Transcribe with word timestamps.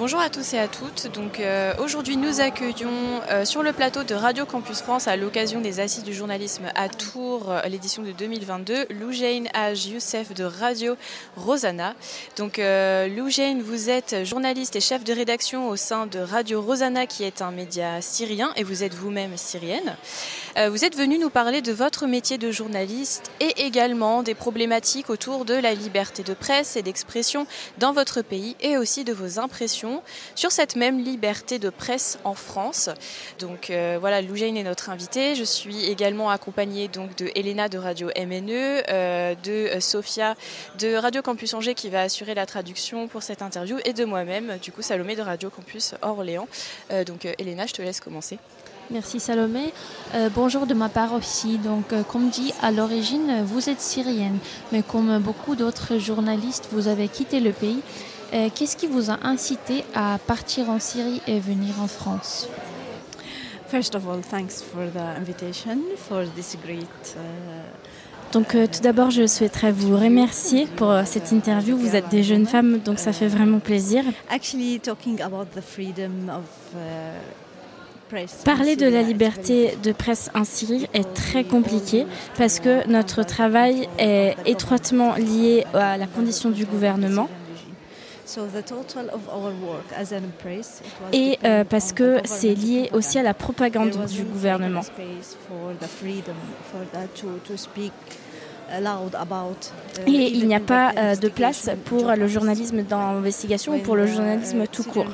Bonjour 0.00 0.20
à 0.20 0.30
tous 0.30 0.54
et 0.54 0.58
à 0.58 0.66
toutes. 0.66 1.08
Donc 1.12 1.40
euh, 1.40 1.74
aujourd'hui 1.78 2.16
nous 2.16 2.40
accueillons 2.40 3.20
euh, 3.30 3.44
sur 3.44 3.62
le 3.62 3.74
plateau 3.74 4.02
de 4.02 4.14
Radio 4.14 4.46
Campus 4.46 4.80
France 4.80 5.06
à 5.08 5.14
l'occasion 5.14 5.60
des 5.60 5.78
Assises 5.78 6.04
du 6.04 6.14
journalisme 6.14 6.72
à 6.74 6.88
Tours, 6.88 7.50
euh, 7.50 7.60
l'édition 7.68 8.02
de 8.02 8.10
2022, 8.12 8.86
Loujain 8.98 9.44
Aj 9.52 9.86
Youssef 9.86 10.32
de 10.32 10.44
Radio 10.44 10.96
Rosanna. 11.36 11.94
Donc 12.38 12.56
Loujain, 12.56 13.60
vous 13.62 13.90
êtes 13.90 14.24
journaliste 14.24 14.74
et 14.74 14.80
chef 14.80 15.04
de 15.04 15.12
rédaction 15.12 15.68
au 15.68 15.76
sein 15.76 16.06
de 16.06 16.18
Radio 16.18 16.62
Rosanna 16.62 17.04
qui 17.04 17.24
est 17.24 17.42
un 17.42 17.50
média 17.50 18.00
syrien 18.00 18.54
et 18.56 18.62
vous 18.62 18.82
êtes 18.82 18.94
vous-même 18.94 19.36
syrienne. 19.36 19.96
vous 20.56 20.82
êtes 20.82 20.96
venu 20.96 21.18
nous 21.18 21.28
parler 21.28 21.60
de 21.60 21.72
votre 21.72 22.06
métier 22.06 22.38
de 22.38 22.50
journaliste 22.50 23.30
et 23.40 23.66
également 23.66 24.22
des 24.22 24.34
problématiques 24.34 25.10
autour 25.10 25.44
de 25.44 25.54
la 25.54 25.74
liberté 25.74 26.22
de 26.22 26.32
presse 26.32 26.76
et 26.76 26.82
d'expression 26.82 27.46
dans 27.76 27.92
votre 27.92 28.22
pays 28.22 28.56
et 28.62 28.78
aussi 28.78 29.04
de 29.04 29.12
vos 29.12 29.38
impressions 29.38 29.89
sur 30.34 30.52
cette 30.52 30.76
même 30.76 31.02
liberté 31.02 31.58
de 31.58 31.70
presse 31.70 32.18
en 32.24 32.34
France. 32.34 32.90
Donc 33.38 33.70
euh, 33.70 33.98
voilà, 34.00 34.22
Loujaine 34.22 34.56
est 34.56 34.62
notre 34.62 34.90
invitée. 34.90 35.34
Je 35.34 35.44
suis 35.44 35.84
également 35.86 36.30
accompagnée 36.30 36.88
donc 36.88 37.16
de 37.16 37.30
Elena 37.34 37.68
de 37.68 37.78
Radio 37.78 38.08
MNE, 38.16 38.82
euh, 38.88 39.34
de 39.42 39.50
euh, 39.50 39.80
Sophia 39.80 40.34
de 40.78 40.94
Radio 40.94 41.22
Campus 41.22 41.54
Angers 41.54 41.74
qui 41.74 41.88
va 41.88 42.02
assurer 42.02 42.34
la 42.34 42.46
traduction 42.46 43.08
pour 43.08 43.22
cette 43.22 43.42
interview 43.42 43.78
et 43.84 43.92
de 43.92 44.04
moi-même, 44.04 44.58
du 44.62 44.72
coup 44.72 44.82
Salomé 44.82 45.16
de 45.16 45.22
Radio 45.22 45.50
Campus 45.50 45.94
Orléans. 46.02 46.48
donc 47.06 47.26
Elena, 47.38 47.66
je 47.66 47.74
te 47.74 47.82
laisse 47.82 48.00
commencer. 48.00 48.38
Merci 48.90 49.20
Salomé. 49.20 49.72
bonjour 50.34 50.66
de 50.66 50.74
ma 50.74 50.88
part 50.88 51.12
aussi. 51.12 51.58
Donc, 51.58 51.92
comme 52.08 52.28
dit, 52.28 52.52
à 52.60 52.72
l'origine, 52.72 53.44
vous 53.44 53.68
êtes 53.68 53.80
syrienne, 53.80 54.38
mais 54.72 54.82
comme 54.82 55.18
beaucoup 55.18 55.54
d'autres 55.54 55.98
journalistes, 55.98 56.68
vous 56.72 56.88
avez 56.88 57.08
quitté 57.08 57.40
le 57.40 57.52
pays 57.52 57.80
qu'est-ce 58.54 58.76
qui 58.76 58.86
vous 58.86 59.10
a 59.10 59.18
incité 59.22 59.84
à 59.94 60.18
partir 60.26 60.70
en 60.70 60.78
Syrie 60.78 61.20
et 61.26 61.40
venir 61.40 61.74
en 61.82 61.88
France 61.88 62.48
First 63.68 63.94
of 63.94 64.08
all, 64.08 64.20
thanks 64.20 64.62
for 64.62 64.90
the 64.92 65.16
invitation 65.16 65.78
for 65.96 66.24
this 66.34 66.56
great. 66.64 67.14
Uh, 67.16 67.20
donc 68.32 68.54
euh, 68.54 68.66
tout 68.66 68.80
d'abord, 68.80 69.10
je 69.10 69.26
souhaiterais 69.26 69.72
vous 69.72 69.96
remercier 69.96 70.66
pour 70.66 70.90
euh, 70.90 71.02
cette 71.04 71.32
interview. 71.32 71.76
Vous 71.76 71.96
êtes 71.96 72.08
des 72.08 72.22
jeunes 72.22 72.46
femmes, 72.46 72.78
donc 72.78 72.98
ça 72.98 73.12
fait 73.12 73.26
vraiment 73.26 73.58
plaisir. 73.58 74.04
Parler 78.44 78.76
de 78.76 78.86
la 78.86 79.02
liberté 79.02 79.76
de 79.82 79.92
presse 79.92 80.30
en 80.34 80.44
Syrie 80.44 80.88
est 80.94 81.14
très 81.14 81.44
compliqué 81.44 82.06
parce 82.36 82.58
que 82.58 82.88
notre 82.88 83.22
travail 83.22 83.88
est 83.98 84.34
étroitement 84.46 85.14
lié 85.14 85.64
à 85.74 85.96
la 85.96 86.06
condition 86.06 86.50
du 86.50 86.64
gouvernement. 86.64 87.28
Et 91.12 91.38
euh, 91.44 91.64
parce 91.64 91.92
que 91.92 92.20
c'est 92.24 92.54
lié 92.54 92.90
aussi 92.92 93.18
à 93.18 93.22
la 93.22 93.34
propagande 93.34 94.06
du 94.06 94.22
gouvernement. 94.22 94.82
Et 100.06 100.32
il 100.32 100.46
n'y 100.46 100.54
a 100.54 100.60
pas 100.60 100.92
euh, 100.96 101.16
de 101.16 101.28
place 101.28 101.70
pour 101.84 102.12
le 102.12 102.28
journalisme 102.28 102.82
d'investigation 102.82 103.74
ou 103.74 103.78
pour 103.78 103.96
le 103.96 104.06
journalisme 104.06 104.66
tout 104.66 104.84
court. 104.84 105.06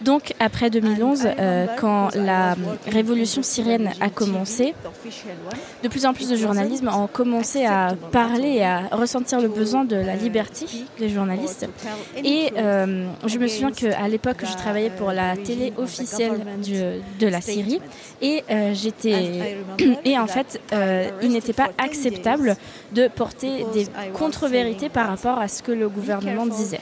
Donc 0.00 0.34
après 0.40 0.70
2011, 0.70 1.28
euh, 1.38 1.66
quand 1.78 2.14
la 2.14 2.56
révolution 2.86 3.42
syrienne 3.42 3.90
a 4.00 4.10
commencé, 4.10 4.74
de 5.82 5.88
plus 5.88 6.06
en 6.06 6.12
plus 6.14 6.28
de 6.28 6.36
journalistes 6.36 6.84
ont 6.86 7.06
commencé 7.06 7.64
à 7.64 7.94
parler 8.12 8.56
et 8.56 8.64
à 8.64 8.88
ressentir 8.92 9.40
le 9.40 9.48
besoin 9.48 9.84
de 9.84 9.96
la 9.96 10.16
liberté 10.16 10.66
des 10.98 11.08
journalistes. 11.08 11.68
Et 12.24 12.52
euh, 12.56 13.08
je 13.26 13.38
me 13.38 13.48
souviens 13.48 13.72
qu'à 13.72 14.08
l'époque, 14.08 14.38
je 14.42 14.56
travaillais 14.56 14.90
pour 14.90 15.12
la 15.12 15.36
télé 15.36 15.72
officielle 15.76 16.40
de 17.18 17.26
la 17.26 17.40
Syrie. 17.40 17.80
et 18.22 18.44
euh, 18.50 18.72
j'étais 18.74 19.58
et 20.04 20.18
en 20.18 20.26
fait, 20.26 20.60
il 21.22 21.30
n'était 21.30 21.52
pas 21.52 21.70
acceptable 21.78 22.56
de 22.92 23.08
porter 23.08 23.64
des 23.72 23.86
contre-vérités 24.14 24.88
par 24.88 25.08
rapport 25.08 25.38
à 25.38 25.48
ce 25.48 25.62
que 25.62 25.72
le 25.72 25.88
gouvernement 25.88 26.46
disait. 26.46 26.80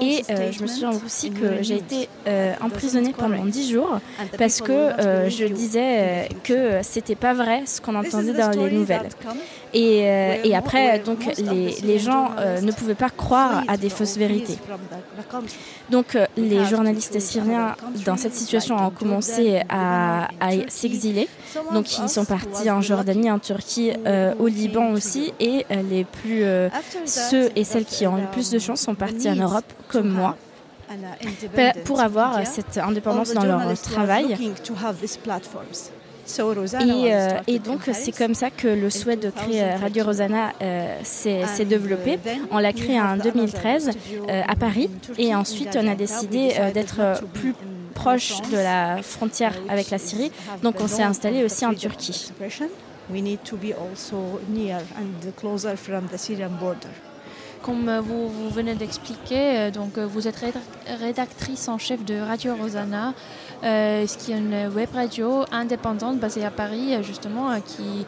Et 0.00 0.22
euh, 0.30 0.52
je 0.52 0.62
me 0.62 0.66
souviens 0.66 0.90
aussi 1.04 1.30
que 1.30 1.62
j'ai 1.62 1.76
été 1.76 2.08
euh, 2.26 2.54
emprisonnée 2.60 3.12
pendant 3.12 3.44
dix 3.44 3.70
jours 3.70 3.98
parce 4.38 4.60
que 4.60 4.72
euh, 4.72 5.28
je 5.28 5.44
disais 5.44 6.28
que 6.44 6.80
c'était 6.82 7.16
pas 7.16 7.34
vrai 7.34 7.64
ce 7.66 7.80
qu'on 7.80 7.94
entendait 7.94 8.32
dans 8.32 8.50
les 8.50 8.70
nouvelles. 8.70 9.08
Et, 9.74 10.00
et 10.44 10.56
après, 10.56 10.98
donc, 11.00 11.20
les, 11.38 11.76
les 11.82 11.98
gens 11.98 12.30
ne 12.62 12.72
pouvaient 12.72 12.94
pas 12.94 13.10
croire 13.10 13.62
à 13.68 13.76
des 13.76 13.90
fausses 13.90 14.16
vérités. 14.16 14.58
Donc, 15.90 16.16
les 16.36 16.64
journalistes 16.64 17.18
syriens 17.20 17.76
dans 18.04 18.16
cette 18.16 18.34
situation 18.34 18.76
ont 18.76 18.90
commencé 18.90 19.60
à, 19.68 20.28
à 20.40 20.50
s'exiler. 20.68 21.28
Donc, 21.72 21.98
ils 21.98 22.08
sont 22.08 22.24
partis 22.24 22.70
en 22.70 22.80
Jordanie, 22.80 23.30
en 23.30 23.38
Turquie, 23.38 23.92
au 24.38 24.46
Liban 24.46 24.90
aussi, 24.92 25.32
et 25.40 25.66
les 25.90 26.04
plus 26.04 26.44
ceux 27.04 27.50
et 27.56 27.64
celles 27.64 27.84
qui 27.84 28.06
ont 28.06 28.18
eu 28.18 28.26
plus 28.32 28.50
de 28.50 28.58
chance 28.58 28.80
sont 28.80 28.94
partis 28.94 29.28
en 29.30 29.36
Europe, 29.36 29.64
comme 29.88 30.08
moi, 30.10 30.36
pour 31.84 32.00
avoir 32.00 32.46
cette 32.46 32.78
indépendance 32.78 33.34
dans 33.34 33.44
leur 33.44 33.78
travail. 33.80 34.36
Et, 36.80 37.14
euh, 37.14 37.28
et, 37.46 37.58
donc 37.58 37.88
c'est 37.92 38.12
comme 38.12 38.34
ça 38.34 38.50
que 38.50 38.68
le 38.68 38.90
souhait 38.90 39.16
de 39.16 39.30
créer 39.30 39.74
Radio 39.74 40.04
Rosanna 40.04 40.52
euh, 40.62 40.98
s'est 41.02 41.64
développé. 41.64 42.18
On 42.50 42.58
l'a 42.58 42.72
créé 42.72 43.00
en 43.00 43.16
2013 43.16 43.90
euh, 44.28 44.42
à 44.46 44.56
Paris 44.56 44.90
et 45.16 45.34
ensuite 45.34 45.76
on 45.80 45.86
a 45.88 45.94
décidé 45.94 46.54
d'être 46.74 47.22
plus 47.34 47.54
proche 47.94 48.40
de 48.52 48.56
la 48.56 49.02
frontière 49.02 49.54
avec 49.68 49.90
la 49.90 49.98
Syrie. 49.98 50.30
Donc 50.62 50.76
on 50.80 50.88
s'est 50.88 51.02
installé 51.02 51.44
aussi 51.44 51.64
en 51.66 51.74
Turquie. 51.74 52.30
Comme 57.62 57.98
vous, 57.98 58.50
venez 58.50 58.74
d'expliquer, 58.74 59.58
euh, 59.58 59.70
donc 59.70 59.98
euh, 59.98 60.06
vous 60.06 60.28
êtes 60.28 60.44
rédactrice 61.00 61.68
en 61.68 61.78
chef 61.78 62.04
de 62.04 62.18
Radio 62.18 62.54
Rosanna, 62.54 63.14
euh, 63.64 64.06
ce 64.06 64.16
qui 64.18 64.32
est 64.32 64.38
une 64.38 64.68
web 64.68 64.88
radio 64.94 65.44
indépendante 65.50 66.18
basée 66.18 66.44
à 66.44 66.50
Paris, 66.50 67.02
justement, 67.02 67.48
qui, 67.60 68.06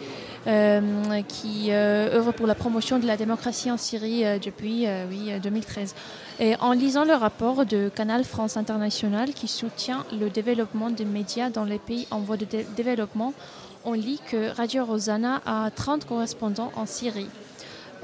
œuvre 1.70 2.32
pour 2.32 2.46
la 2.46 2.54
promotion 2.54 2.98
de 2.98 3.06
la 3.06 3.16
démocratie 3.16 3.70
en 3.70 3.76
Syrie 3.76 4.24
depuis 4.40 4.86
oui, 5.10 5.32
2013. 5.42 5.94
Et 6.38 6.56
en 6.56 6.72
lisant 6.72 7.04
le 7.04 7.14
rapport 7.14 7.66
de 7.66 7.88
Canal 7.88 8.24
France 8.24 8.56
International 8.56 9.32
qui 9.32 9.48
soutient 9.48 10.04
le 10.18 10.30
développement 10.30 10.90
des 10.90 11.04
médias 11.04 11.50
dans 11.50 11.64
les 11.64 11.78
pays 11.78 12.06
en 12.10 12.20
voie 12.20 12.36
de 12.36 12.46
développement, 12.76 13.34
on 13.84 13.92
lit 13.92 14.20
que 14.30 14.54
Radio 14.54 14.84
Rosanna 14.84 15.40
a 15.46 15.70
30 15.70 16.06
correspondants 16.06 16.72
en 16.76 16.86
Syrie. 16.86 17.28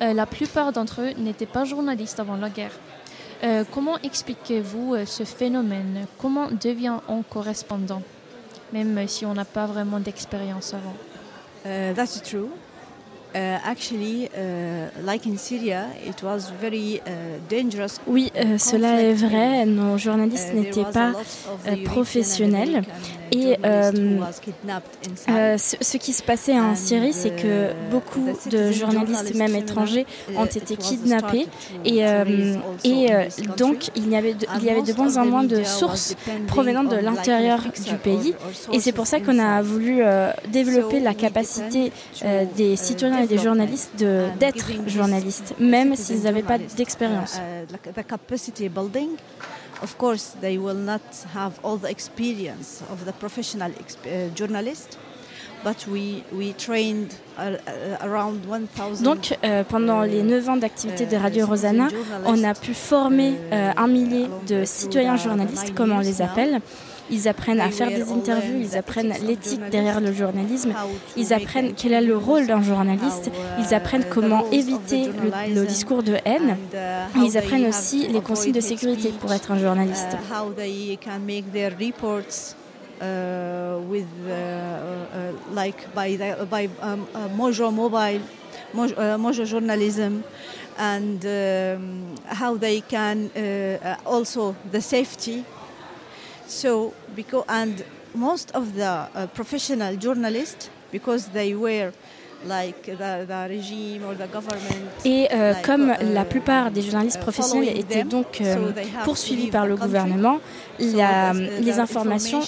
Euh, 0.02 0.12
la 0.12 0.26
plupart 0.26 0.72
d'entre 0.72 1.00
eux 1.02 1.12
n'étaient 1.16 1.46
pas 1.46 1.64
journalistes 1.64 2.20
avant 2.20 2.36
la 2.36 2.50
guerre. 2.50 2.72
Euh, 3.44 3.64
comment 3.70 3.98
expliquez-vous 4.02 4.94
euh, 4.94 5.06
ce 5.06 5.24
phénomène? 5.24 6.06
Comment 6.18 6.48
devient-on 6.50 7.22
correspondant, 7.22 8.02
même 8.72 9.06
si 9.08 9.24
on 9.26 9.34
n'a 9.34 9.44
pas 9.44 9.66
vraiment 9.66 10.00
d'expérience 10.00 10.74
avant 10.74 10.94
That's 11.94 12.22
true. 12.22 12.48
Oui, 18.06 18.32
cela 18.56 19.02
est 19.02 19.12
vrai. 19.12 19.66
Nos 19.66 19.98
journalistes 19.98 20.52
uh, 20.54 20.56
n'étaient 20.56 20.84
pas 20.84 21.12
professionnels. 21.84 22.82
Et 23.36 23.56
euh, 23.64 23.92
euh, 25.28 25.58
ce, 25.58 25.96
qui 25.96 26.12
se 26.12 26.22
passait 26.22 26.58
en 26.58 26.74
Syrie, 26.74 27.12
c'est 27.12 27.30
que 27.30 27.72
beaucoup 27.90 28.26
de 28.50 28.72
journalistes, 28.72 29.34
même 29.34 29.54
étrangers, 29.54 30.06
ont 30.36 30.46
été 30.46 30.76
kidnappés. 30.76 31.46
Et, 31.84 32.06
euh, 32.06 32.56
et 32.84 33.08
donc, 33.56 33.90
il 33.94 34.08
y, 34.08 34.16
avait 34.16 34.34
de, 34.34 34.46
il 34.58 34.64
y 34.64 34.70
avait 34.70 34.82
de 34.82 34.92
moins 34.94 35.16
en 35.16 35.26
moins 35.26 35.44
de 35.44 35.62
sources 35.64 36.16
provenant 36.46 36.84
de 36.84 36.96
l'intérieur 36.96 37.60
du 37.60 37.94
pays. 37.96 38.34
Et 38.72 38.80
c'est 38.80 38.92
pour 38.92 39.06
ça 39.06 39.20
qu'on 39.20 39.38
a 39.38 39.62
voulu 39.62 40.02
développer 40.50 41.00
la 41.00 41.14
capacité 41.14 41.92
des 42.56 42.76
citoyens 42.76 43.22
et 43.22 43.26
des 43.26 43.38
journalistes 43.38 43.92
d'être 43.96 44.70
journalistes, 44.86 45.54
même 45.58 45.94
s'ils 45.96 46.22
n'avaient 46.22 46.42
pas 46.42 46.58
d'expérience. 46.58 47.40
Of 49.82 49.96
course, 49.98 50.36
they 50.40 50.58
will 50.58 50.74
not 50.74 51.02
have 51.34 51.52
all 51.62 51.76
the 51.76 51.90
experience 51.90 52.82
of 52.90 53.04
the 53.04 53.12
professional 53.12 53.70
uh, 53.70 54.34
journalist, 54.34 54.98
Donc, 59.02 59.36
euh, 59.42 59.64
pendant 59.64 60.02
les 60.02 60.22
9 60.22 60.48
ans 60.48 60.56
d'activité 60.56 61.06
de 61.06 61.16
Radio 61.16 61.46
Rosanna, 61.46 61.88
on 62.24 62.44
a 62.44 62.54
pu 62.54 62.72
former 62.72 63.34
euh, 63.52 63.72
un 63.76 63.86
millier 63.88 64.28
de 64.46 64.64
citoyens 64.64 65.16
journalistes, 65.16 65.74
comme 65.74 65.92
on 65.92 65.98
les 65.98 66.22
appelle. 66.22 66.60
Ils 67.10 67.28
apprennent 67.28 67.60
à 67.60 67.70
faire 67.70 67.88
des 67.88 68.10
interviews, 68.10 68.58
ils 68.60 68.76
apprennent 68.76 69.14
l'éthique 69.26 69.60
derrière 69.70 70.00
le 70.00 70.12
journalisme, 70.12 70.72
ils 71.16 71.32
apprennent 71.32 71.72
quel 71.74 71.92
est 71.92 72.00
le 72.00 72.16
rôle 72.16 72.46
d'un 72.46 72.62
journaliste, 72.62 73.30
ils 73.58 73.74
apprennent 73.74 74.04
comment 74.10 74.50
éviter 74.50 75.10
le, 75.54 75.64
discours 75.64 76.02
de 76.02 76.16
haine, 76.24 76.56
ils 77.16 77.38
apprennent 77.38 77.66
aussi 77.66 78.08
les 78.08 78.20
consignes 78.20 78.52
de 78.52 78.60
sécurité 78.60 79.12
pour 79.20 79.32
être 79.32 79.50
un 79.52 79.58
journaliste. 79.58 80.16
Uh, 82.98 83.78
with 83.90 84.08
uh, 84.26 84.32
uh, 84.32 85.32
like 85.52 85.94
by 85.94 86.16
the, 86.16 86.34
um, 86.80 87.06
Mojo 87.36 87.70
Mobile, 87.70 88.22
Mojo, 88.72 88.94
Mojo 89.18 89.44
journalism, 89.44 90.24
and 90.78 91.22
um, 91.26 92.14
how 92.24 92.56
they 92.56 92.80
can 92.80 93.30
also 94.06 94.56
the 94.72 94.80
safety. 94.80 95.44
So 96.48 96.92
because 97.14 97.44
and 97.48 97.84
most 98.14 98.54
of 98.54 98.74
the 98.74 99.28
professional 99.34 99.96
journalists 99.96 100.70
because 100.92 101.28
they 101.32 101.54
were 101.54 101.92
Et 105.04 105.28
euh, 105.32 105.54
comme 105.64 105.94
la 106.12 106.24
plupart 106.24 106.70
des 106.70 106.82
journalistes 106.82 107.16
uh, 107.16 107.20
professionnels 107.20 107.78
étaient 107.78 108.04
donc 108.04 108.40
euh, 108.40 108.70
poursuivis 109.04 109.50
par 109.50 109.66
le 109.66 109.76
gouvernement, 109.76 110.38
la, 110.78 111.32
les 111.32 111.78
informations 111.78 112.40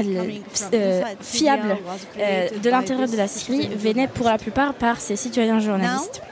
euh, 0.00 1.02
fiables 1.20 1.76
de 2.62 2.70
l'intérieur 2.70 3.08
de 3.08 3.16
la 3.16 3.28
Syrie 3.28 3.68
venaient 3.74 4.08
pour 4.08 4.26
la 4.26 4.38
plupart 4.38 4.74
par 4.74 5.00
ces 5.00 5.16
citoyens 5.16 5.58
journalistes. 5.58 6.22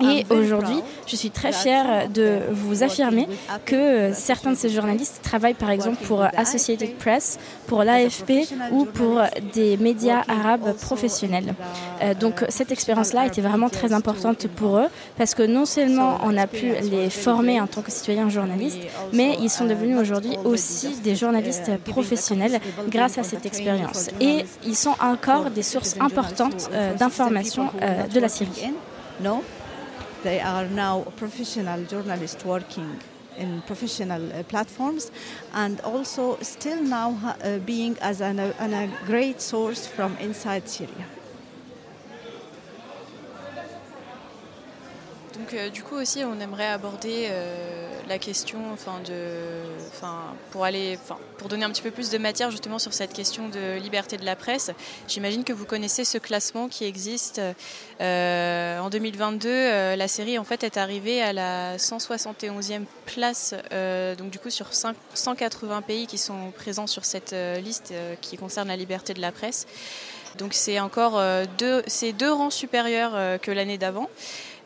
Et 0.00 0.24
aujourd'hui, 0.30 0.82
je 1.06 1.16
suis 1.16 1.30
très 1.30 1.52
fière 1.52 2.08
de 2.08 2.40
vous 2.50 2.82
affirmer 2.82 3.28
que 3.64 4.12
certains 4.12 4.52
de 4.52 4.56
ces 4.56 4.68
journalistes 4.68 5.20
travaillent 5.22 5.54
par 5.54 5.70
exemple 5.70 6.04
pour 6.06 6.22
Associated 6.36 6.94
Press, 6.96 7.38
pour 7.66 7.84
l'AFP 7.84 8.32
ou 8.72 8.84
pour 8.84 9.20
des 9.54 9.76
médias 9.76 10.22
arabes 10.28 10.74
professionnels. 10.80 11.54
Euh, 12.02 12.14
donc 12.14 12.44
cette 12.48 12.72
expérience-là 12.72 13.26
était 13.26 13.40
vraiment 13.40 13.68
très 13.68 13.92
importante 13.92 14.46
pour 14.48 14.78
eux 14.78 14.88
parce 15.16 15.34
que 15.34 15.42
non 15.42 15.64
seulement 15.64 16.18
on 16.24 16.36
a 16.36 16.46
pu 16.46 16.72
les 16.90 17.10
former 17.10 17.60
en 17.60 17.66
tant 17.66 17.82
que 17.82 17.90
citoyens 17.90 18.28
journalistes, 18.28 18.80
mais 19.12 19.36
ils 19.40 19.50
sont 19.50 19.66
devenus 19.66 19.98
aujourd'hui 19.98 20.36
aussi 20.44 21.00
des 21.02 21.14
journalistes 21.14 21.70
professionnels 21.84 22.60
grâce 22.88 23.18
à 23.18 23.22
cette 23.22 23.46
expérience. 23.46 24.08
Et 24.20 24.44
ils 24.64 24.76
sont 24.76 24.94
encore 25.00 25.50
des 25.50 25.62
sources 25.62 25.96
importantes 26.00 26.70
euh, 26.72 26.94
d'informations 26.94 27.70
euh, 27.82 28.06
de 28.06 28.20
la 28.20 28.28
Syrie. 28.28 28.72
They 30.22 30.40
are 30.40 30.66
now 30.66 31.04
professional 31.16 31.84
journalists 31.84 32.44
working 32.44 33.00
in 33.38 33.62
professional 33.62 34.32
uh, 34.32 34.42
platforms 34.42 35.10
and 35.54 35.80
also 35.80 36.36
still 36.42 36.82
now 36.82 37.36
uh, 37.42 37.58
being 37.58 37.96
as 38.00 38.20
an, 38.20 38.38
an, 38.38 38.74
a 38.74 38.90
great 39.06 39.40
source 39.40 39.86
from 39.86 40.16
inside 40.18 40.68
Syria. 40.68 41.06
Euh, 45.54 45.70
du 45.70 45.82
coup 45.82 45.96
aussi 45.96 46.24
on 46.24 46.38
aimerait 46.40 46.66
aborder 46.66 47.28
euh, 47.30 47.88
la 48.08 48.18
question 48.18 48.58
enfin 48.72 49.00
pour 50.50 51.48
donner 51.48 51.64
un 51.64 51.70
petit 51.70 51.82
peu 51.82 51.90
plus 51.90 52.10
de 52.10 52.18
matière 52.18 52.50
justement 52.50 52.78
sur 52.78 52.92
cette 52.92 53.12
question 53.12 53.48
de 53.48 53.78
liberté 53.78 54.16
de 54.16 54.24
la 54.24 54.36
presse. 54.36 54.70
J'imagine 55.08 55.44
que 55.44 55.52
vous 55.52 55.64
connaissez 55.64 56.04
ce 56.04 56.18
classement 56.18 56.68
qui 56.68 56.84
existe 56.84 57.40
euh, 58.00 58.78
en 58.78 58.90
2022 58.90 59.94
la 59.96 60.08
série 60.08 60.38
en 60.38 60.44
fait 60.44 60.64
est 60.64 60.76
arrivée 60.76 61.22
à 61.22 61.32
la 61.32 61.76
171e 61.76 62.84
place 63.06 63.54
donc 64.18 64.30
du 64.30 64.38
coup 64.38 64.50
sur 64.50 64.68
180 64.72 65.82
pays 65.82 66.06
qui 66.06 66.18
sont 66.18 66.52
présents 66.54 66.86
sur 66.86 67.04
cette 67.04 67.34
liste 67.62 67.92
qui 68.20 68.36
concerne 68.36 68.68
la 68.68 68.76
liberté 68.76 69.14
de 69.14 69.20
la 69.20 69.32
presse. 69.32 69.66
Donc 70.38 70.54
c'est 70.54 70.78
encore 70.78 71.20
deux, 71.58 71.82
deux 72.18 72.32
rangs 72.32 72.50
supérieurs 72.50 73.40
que 73.40 73.50
l'année 73.50 73.78
d'avant. 73.78 74.08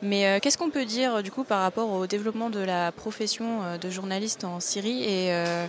Mais 0.02 0.26
euh, 0.26 0.38
qu'est-ce 0.40 0.58
qu'on 0.58 0.70
peut 0.70 0.84
dire 0.84 1.22
du 1.22 1.30
coup 1.30 1.44
par 1.44 1.62
rapport 1.62 1.90
au 1.90 2.06
développement 2.06 2.50
de 2.50 2.60
la 2.60 2.92
profession 2.92 3.62
euh, 3.62 3.78
de 3.78 3.90
journaliste 3.90 4.44
en 4.44 4.60
Syrie 4.60 5.02
et 5.02 5.32
euh, 5.32 5.66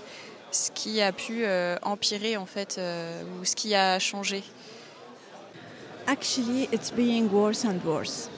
ce 0.52 0.72
qui 0.72 1.02
a 1.02 1.12
pu 1.12 1.46
empirer 1.82 2.38
en 2.38 2.46
fait 2.46 2.80
ou 2.80 3.46
ce 3.46 3.56
qui 3.56 3.76
a 3.76 4.00
changé? 4.00 4.44
Actually, 6.08 6.70
it's 6.72 6.92
being 6.92 7.30
worse 7.32 7.66
and 7.66 7.80
worse. 7.84 8.30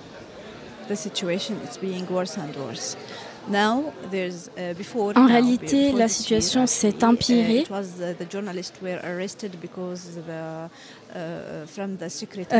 The 0.87 0.95
situation 0.95 1.57
is 1.69 1.77
being 1.77 2.05
worse 2.09 2.37
and 2.37 2.55
worse. 2.57 2.95
Uh, 3.49 3.81
en 5.15 5.25
réalité, 5.25 5.91
la 5.93 6.07
situation 6.07 6.67
s'est 6.67 7.03
empirée. 7.03 7.63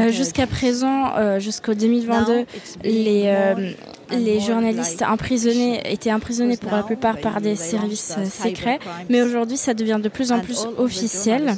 Jusqu'à 0.10 0.48
présent, 0.48 1.16
euh, 1.16 1.40
jusqu'au 1.40 1.74
2022, 1.74 2.46
les, 2.84 3.24
euh, 3.26 3.72
les 4.12 4.40
journalistes 4.40 5.02
emprisonnés 5.02 5.82
étaient 5.92 6.14
emprisonnés 6.14 6.58
pour 6.58 6.72
la 6.72 6.84
plupart 6.84 7.18
par 7.20 7.42
des 7.42 7.56
services 7.56 8.16
secrets, 8.32 8.80
mais 9.10 9.22
aujourd'hui, 9.22 9.58
ça 9.58 9.74
devient 9.74 10.00
de 10.02 10.10
plus 10.10 10.32
en 10.32 10.40
plus 10.40 10.68
officiel. 10.78 11.56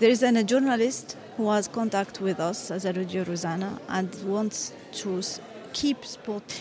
There 0.00 0.10
is 0.10 0.24
a 0.24 0.44
journalist 0.44 1.16
who 1.38 1.48
has 1.50 1.68
contact 1.68 2.20
with 2.20 2.40
us 2.40 2.70
as 2.70 2.84
a 2.84 2.92
Radio 2.92 3.22
Rosanna 3.24 3.78
and 3.88 4.08
wants 4.26 4.72
to 5.02 5.20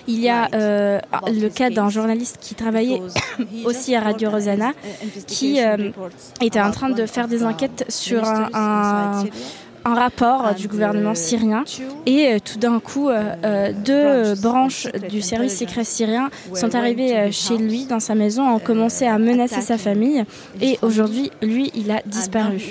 il 0.07 0.19
y 0.19 0.29
a 0.29 0.47
euh, 0.53 0.99
le 1.27 1.49
cas 1.49 1.69
d'un 1.69 1.89
journaliste 1.89 2.37
qui 2.41 2.55
travaillait 2.55 3.01
aussi 3.65 3.95
à 3.95 4.01
Radio 4.01 4.29
Rosanna, 4.29 4.73
qui 5.27 5.61
euh, 5.61 5.91
était 6.41 6.61
en 6.61 6.71
train 6.71 6.89
de 6.89 7.05
faire 7.05 7.27
des 7.27 7.43
enquêtes 7.43 7.85
sur 7.89 8.23
un, 8.23 9.23
rapport 9.85 10.55
du 10.55 10.69
gouvernement 10.69 11.13
syrien. 11.13 11.65
et 12.05 12.27
euh, 12.27 12.39
tout 12.39 12.57
d'un 12.57 12.79
coup 12.79 13.09
deux 13.85 14.35
branches 14.35 14.87
du 15.09 15.21
service 15.21 15.59
secret 15.59 15.83
syrien 15.83 16.29
sont 16.53 16.73
arrivées 16.73 17.31
chez 17.31 17.57
lui 17.57 17.85
dans 17.85 17.99
sa 17.99 18.15
maison, 18.15 18.47
ont 18.47 18.59
commencé 18.59 19.05
à 19.05 19.17
menacer 19.17 19.61
sa 19.61 19.77
famille. 19.77 20.23
Et 20.61 20.79
aujourd'hui 20.81 21.31
lui 21.41 21.71
il 21.75 21.91
a 21.91 22.01
disparu. 22.05 22.61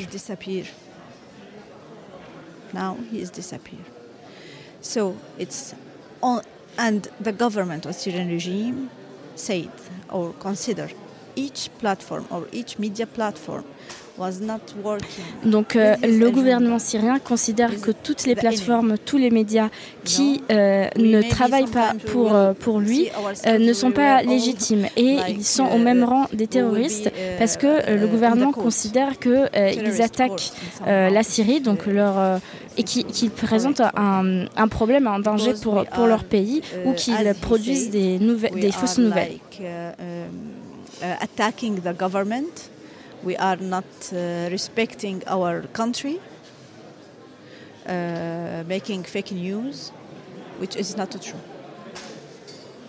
Now 2.75 2.97
he 3.13 3.21
is 3.21 3.31
disappeared. 3.31 3.85
So 4.81 5.15
it's 5.39 5.75
and 6.79 7.09
the 7.21 7.33
government 7.33 7.87
of 7.87 7.95
Syrian 7.95 8.29
regime 8.29 8.91
said 9.35 9.71
or 10.09 10.33
considered 10.35 10.95
each 11.35 11.71
platform 11.79 12.27
or 12.31 12.49
each 12.53 12.79
media 12.79 13.07
platform 13.07 13.65
Donc 15.45 15.77
euh, 15.77 15.97
le 16.03 16.31
gouvernement 16.31 16.79
syrien 16.79 17.19
considère 17.19 17.81
que 17.81 17.91
toutes 17.91 18.27
les 18.27 18.35
plateformes, 18.35 18.97
tous 18.99 19.17
les 19.17 19.31
médias 19.31 19.69
qui 20.05 20.43
euh, 20.51 20.87
ne 20.97 21.23
travaillent 21.23 21.71
pas 21.71 21.95
pour, 22.13 22.35
euh, 22.35 22.53
pour 22.53 22.81
lui 22.81 23.09
ne 23.47 23.73
sont 23.73 23.91
pas 23.91 24.23
légitimes 24.23 24.87
et 24.97 25.19
ils 25.29 25.45
sont 25.45 25.65
au 25.65 25.79
même 25.79 26.05
rang 26.05 26.27
des 26.33 26.47
terroristes 26.47 27.11
parce 27.39 27.57
que 27.57 27.91
le 27.91 28.07
gouvernement 28.07 28.53
considère 28.53 29.19
qu'ils 29.19 30.03
attaquent 30.03 30.53
la 30.87 31.23
Syrie 31.23 31.61
donc 31.61 31.87
leur, 31.87 32.41
et 32.77 32.83
qu'ils 32.85 33.31
présentent 33.31 33.81
un, 33.81 34.45
un, 34.57 34.69
problème, 34.69 35.07
un 35.07 35.21
danger 35.21 35.55
pour, 35.63 35.85
pour 35.87 36.07
leur 36.07 36.25
pays 36.25 36.63
ou 36.85 36.93
qu'ils 36.93 37.35
produisent 37.41 37.91
des, 37.91 38.19
des 38.19 38.73
fausses 38.73 38.99
nouvelles. 38.99 39.39
attacking 41.21 41.81
the 41.81 41.93
government 41.93 42.71
we 43.23 43.37
are 43.37 43.57
not 43.57 43.85
uh, 44.13 44.49
respecting 44.51 45.23
our 45.27 45.63
country, 45.73 46.21
uh, 47.87 48.65
making 48.67 49.05
fake 49.05 49.33
news, 49.33 49.91
which 50.59 50.77
is 50.77 50.97
not 50.97 51.11
true. 51.23 51.41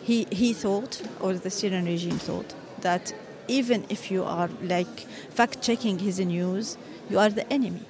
He, 0.03 0.27
he 0.31 0.53
thought, 0.53 1.01
or 1.21 1.33
the 1.33 1.49
Syrian 1.49 1.85
regime 1.85 2.17
thought, 2.17 2.53
that 2.81 3.13
even 3.47 3.85
if 3.89 4.11
you 4.11 4.23
are 4.23 4.49
like 4.61 4.99
fact 5.29 5.61
checking 5.61 5.99
his 5.99 6.19
news, 6.19 6.77
you 7.09 7.19
are 7.19 7.29
the 7.29 7.51
enemy. 7.51 7.85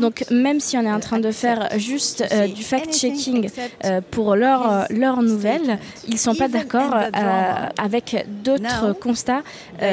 Donc 0.00 0.24
même 0.30 0.60
si 0.60 0.76
on 0.76 0.82
est 0.82 0.92
en 0.92 1.00
train 1.00 1.18
de 1.18 1.30
faire 1.30 1.68
juste 1.76 2.24
euh, 2.32 2.46
du 2.46 2.62
fact-checking 2.62 3.50
euh, 3.84 4.00
pour 4.10 4.36
leurs 4.36 4.86
leur 4.90 5.22
nouvelles, 5.22 5.78
ils 6.06 6.14
ne 6.14 6.18
sont 6.18 6.34
pas 6.34 6.48
d'accord 6.48 6.94
euh, 6.94 7.66
avec 7.78 8.26
d'autres 8.44 8.92
constats, 9.00 9.42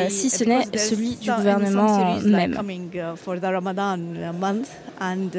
si 0.09 0.29
ce 0.29 0.43
n'est 0.43 0.65
celui 0.77 1.15
du 1.15 1.31
gouvernement 1.31 2.19
même. 2.21 2.57
And, 5.01 5.35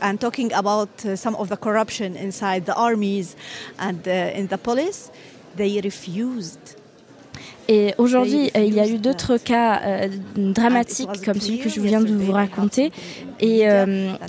and 0.00 0.16
talking 0.18 0.52
about 0.54 0.88
some 1.16 1.34
of 1.34 1.50
the 1.50 1.56
corruption 1.56 2.14
inside 2.16 2.64
the 2.64 2.74
armies 2.74 3.36
and 3.78 4.06
in 4.06 4.46
the 4.46 4.56
police, 4.56 5.10
they 5.56 5.78
refused 5.82 6.77
Et 7.68 7.94
aujourd'hui, 7.98 8.50
il 8.54 8.74
y 8.74 8.80
a 8.80 8.86
eu 8.86 8.98
d'autres 8.98 9.36
cas 9.36 10.08
dramatiques 10.36 11.22
comme 11.24 11.38
celui 11.38 11.58
que 11.58 11.68
je 11.68 11.80
viens 11.80 12.00
de 12.00 12.14
vous 12.14 12.32
raconter. 12.32 12.90
Et, 13.40 13.60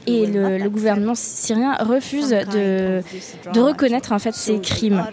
et 0.08 0.26
le, 0.26 0.68
gouvernement 0.68 1.16
syrien 1.16 1.76
refuse 1.76 2.30
de, 2.30 3.02
de 3.54 3.60
reconnaître 3.60 4.12
en 4.12 4.20
fait 4.20 4.34
ces 4.34 4.60
crimes. 4.60 5.04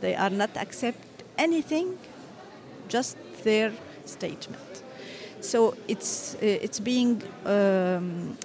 They 0.00 0.14
are 0.14 0.30
not 0.30 0.56
accept 0.56 0.98
anything, 1.38 1.86
just 2.88 3.16
their 3.44 3.72
statement. 4.04 4.58
So 5.40 5.74
it's 5.88 6.36
it's 6.40 6.80
being 6.80 7.22
um, 7.46 8.36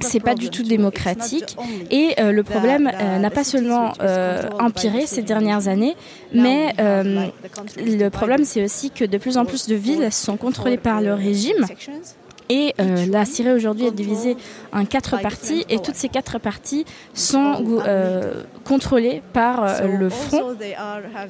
c'est 0.00 0.20
pas 0.20 0.34
du 0.34 0.50
tout 0.50 0.62
démocratique. 0.62 1.56
et 1.90 2.14
euh, 2.18 2.32
le 2.32 2.42
problème 2.42 2.90
euh, 2.92 3.18
n'a 3.18 3.30
pas 3.30 3.44
seulement 3.44 3.92
euh, 4.00 4.42
empiré 4.58 5.06
ces 5.06 5.22
dernières 5.22 5.68
années, 5.68 5.96
mais 6.32 6.74
le 6.78 8.08
problème 8.08 8.44
c'est 8.44 8.62
aussi 8.64 8.90
que 8.90 9.04
de 9.04 9.18
plus 9.18 9.36
en 9.36 9.44
plus 9.44 9.66
de 9.68 9.74
villes 9.74 10.12
sont 10.12 10.36
contrôlées 10.36 10.76
par 10.78 11.00
le 11.00 11.14
régime 11.14 11.66
et 12.48 12.74
euh, 12.80 13.06
la 13.06 13.24
Syrie 13.24 13.52
aujourd'hui 13.52 13.86
est 13.86 13.92
divisée 13.92 14.36
en 14.72 14.84
quatre 14.84 15.20
parties 15.20 15.64
et 15.68 15.78
toutes 15.78 15.94
ces 15.94 16.08
quatre 16.08 16.38
parties 16.38 16.84
sont 17.14 17.82
euh, 17.86 18.42
contrôlées 18.64 19.22
par 19.32 19.64
euh, 19.64 19.86
le 19.86 20.10
front. 20.10 20.54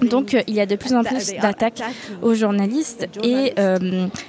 Donc 0.03 0.37
il 0.47 0.55
y 0.55 0.61
a 0.61 0.67
de 0.67 0.77
plus 0.77 0.95
en 0.95 1.03
plus 1.03 1.35
d'attaques 1.41 1.83
aux 2.23 2.35
journalistes 2.35 3.09
et 3.23 3.55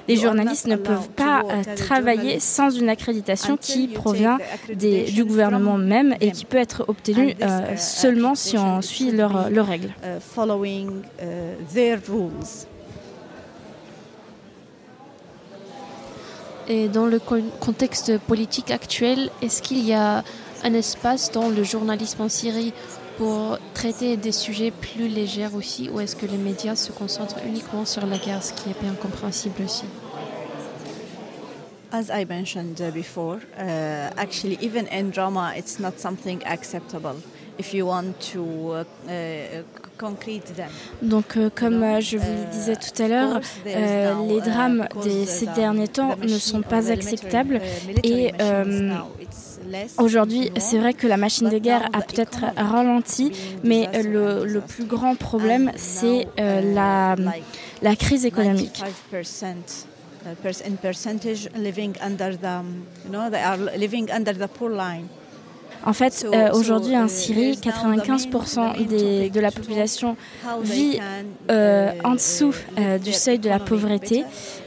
les 0.08 0.16
journalistes 0.16 0.68
ne 0.68 0.76
peuvent 0.76 1.10
pas 1.10 1.44
travailler 1.76 2.40
sans 2.40 2.70
une 2.70 2.90
accréditation 2.90 3.58
qui 3.58 3.88
provient 3.88 4.38
des, 4.74 5.04
du 5.04 5.24
gouvernement 5.24 5.78
même 5.78 6.16
et 6.22 6.32
qui 6.32 6.46
peut 6.46 6.58
être 6.58 6.86
obtenue 6.88 7.36
seulement 7.78 8.36
si 8.36 8.58
on 8.58 8.82
suit 8.82 9.12
leurs 9.12 9.68
règles. 9.68 9.94
Et 16.68 16.88
dans 16.88 17.06
le 17.06 17.20
contexte 17.20 18.18
politique 18.20 18.72
actuel, 18.72 19.30
est-ce 19.42 19.62
qu'il 19.62 19.86
y 19.86 19.94
a 19.94 20.24
un 20.64 20.74
espace 20.74 21.32
dans 21.32 21.50
le 21.50 21.64
journalisme 21.64 22.22
en 22.24 22.30
Syrie 22.30 22.74
pour 23.18 23.58
traiter 23.74 24.18
des 24.18 24.32
sujets 24.32 24.72
plus 24.72 25.08
légers 25.08 25.50
aussi, 25.56 25.90
ou 25.90 26.00
est-ce 26.00 26.16
que 26.16 26.26
les 26.26 26.38
médias 26.38 26.76
se 26.76 26.92
concentrent 26.92 27.40
uniquement 27.46 27.86
sur 27.86 28.06
la 28.06 28.18
guerre, 28.18 28.44
ce 28.44 28.54
qui 28.54 28.70
est 28.70 28.82
bien 28.82 28.94
compréhensible 28.94 29.64
aussi? 29.64 29.86
As 31.92 32.10
I 32.10 32.26
mentioned 32.26 32.82
before, 32.94 33.38
uh, 33.58 34.10
actually, 34.18 34.58
even 34.60 34.88
in 34.92 35.12
drama, 35.12 35.54
it's 35.56 35.80
not 35.80 35.94
something 35.98 36.42
acceptable. 36.46 37.16
If 37.58 37.74
you 37.74 37.86
want 37.86 38.20
to 38.34 38.44
uh, 38.72 38.84
uh, 39.08 39.64
donc, 41.02 41.38
euh, 41.38 41.50
comme 41.54 41.84
euh, 41.84 42.02
je 42.02 42.18
vous 42.18 42.32
le 42.32 42.52
disais 42.52 42.76
tout 42.76 43.02
à 43.02 43.08
l'heure, 43.08 43.42
euh, 43.66 44.14
les 44.28 44.42
drames 44.42 44.88
de 45.04 45.26
ces 45.26 45.46
derniers 45.48 45.88
temps 45.88 46.16
ne 46.18 46.38
sont 46.38 46.62
pas 46.62 46.92
acceptables 46.92 47.62
et 48.04 48.32
Aujourd'hui, 49.98 50.52
c'est 50.58 50.78
vrai 50.78 50.94
que 50.94 51.08
la 51.08 51.18
machine 51.18 51.50
de 51.50 51.58
guerre 51.58 51.90
a 51.92 52.02
peut-être 52.02 52.46
ralenti, 52.56 53.32
mais 53.64 53.90
le, 54.04 54.46
le, 54.46 54.62
plus 54.62 54.86
grand 54.86 55.16
problème, 55.16 55.72
c'est 55.76 56.28
la, 56.38 57.16
la 57.82 57.96
crise 57.96 58.26
économique. 58.26 58.84
En 65.86 65.94
fait, 65.94 66.26
euh, 66.34 66.50
aujourd'hui 66.52 66.98
en 66.98 67.06
uh, 67.06 67.10
Syrie, 67.10 67.60
95% 67.62 68.88
des, 68.88 69.30
de 69.30 69.40
la 69.40 69.52
population 69.52 70.18
vit 70.64 71.00
euh, 71.52 71.92
en 72.04 72.14
dessous 72.14 72.56
euh, 72.80 72.98
du 72.98 73.14
seuil 73.14 73.38
de 73.38 73.50
la 73.50 73.60
pauvreté. 73.60 74.26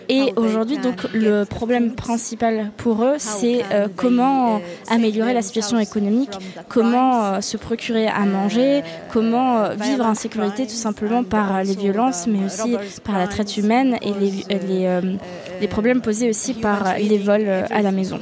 Et 0.09 0.33
aujourd'hui, 0.37 0.79
donc, 0.79 1.03
le 1.13 1.45
problème 1.45 1.95
principal 1.95 2.71
pour 2.79 3.05
eux, 3.05 3.17
c'est 3.19 3.63
comment 3.95 4.59
améliorer 4.89 5.35
la 5.35 5.43
situation 5.43 5.79
économique, 5.79 6.31
comment 6.67 7.43
se 7.43 7.59
procurer 7.59 8.07
à 8.07 8.25
manger, 8.25 8.83
comment 9.13 9.69
vivre 9.75 10.07
en 10.07 10.15
sécurité 10.15 10.67
tout 10.67 10.73
simplement 10.73 11.25
par 11.25 11.63
les 11.63 11.75
violences, 11.75 12.27
mais 12.27 12.43
aussi 12.47 12.77
par 13.05 13.19
la 13.19 13.27
traite 13.27 13.59
humaine 13.59 13.99
et 14.01 14.15
les, 14.15 14.57
les, 14.67 15.01
les 15.61 15.69
problèmes 15.69 16.01
posés 16.01 16.31
aussi 16.31 16.55
par 16.55 16.95
les 16.97 17.19
vols 17.19 17.67
à 17.69 17.83
la 17.83 17.93
maison. 17.93 18.19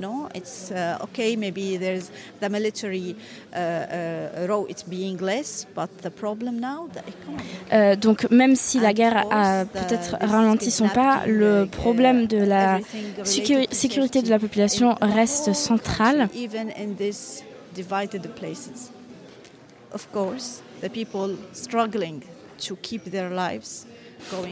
You 0.00 0.06
know, 0.06 0.30
it's 0.34 0.70
uh, 0.70 0.96
okay. 1.02 1.36
Maybe 1.36 1.76
there's 1.76 2.10
the 2.40 2.48
military 2.48 3.16
uh, 3.52 3.56
uh, 3.58 4.46
role 4.48 4.64
it's 4.70 4.82
being 4.82 5.18
less, 5.18 5.66
but 5.74 5.90
the 6.00 6.10
problem 6.10 6.58
now, 6.58 6.88
the 6.94 7.00
economy. 7.00 7.44
Euh, 7.70 7.96
donc 7.96 8.30
même 8.30 8.56
si 8.56 8.80
la 8.80 8.94
guerre 8.94 9.26
a 9.30 9.66
peut-être 9.66 10.16
ralenti 10.22 10.70
son 10.70 10.88
pas, 10.88 11.26
le 11.26 11.66
problème 11.66 12.26
de 12.26 12.38
la 12.38 12.78
sécurité 13.24 14.22
de 14.22 14.30
la 14.30 14.38
population 14.38 14.96
reste 15.02 15.52
central. 15.52 16.30
Even 16.34 16.70
in 16.70 16.94
these 16.96 17.44
divided 17.74 18.26
places, 18.36 18.90
of 19.92 20.10
course, 20.12 20.62
the 20.80 20.88
people 20.88 21.36
struggling 21.52 22.22
to 22.56 22.74
keep 22.76 23.04
their 23.10 23.28
lives 23.28 23.86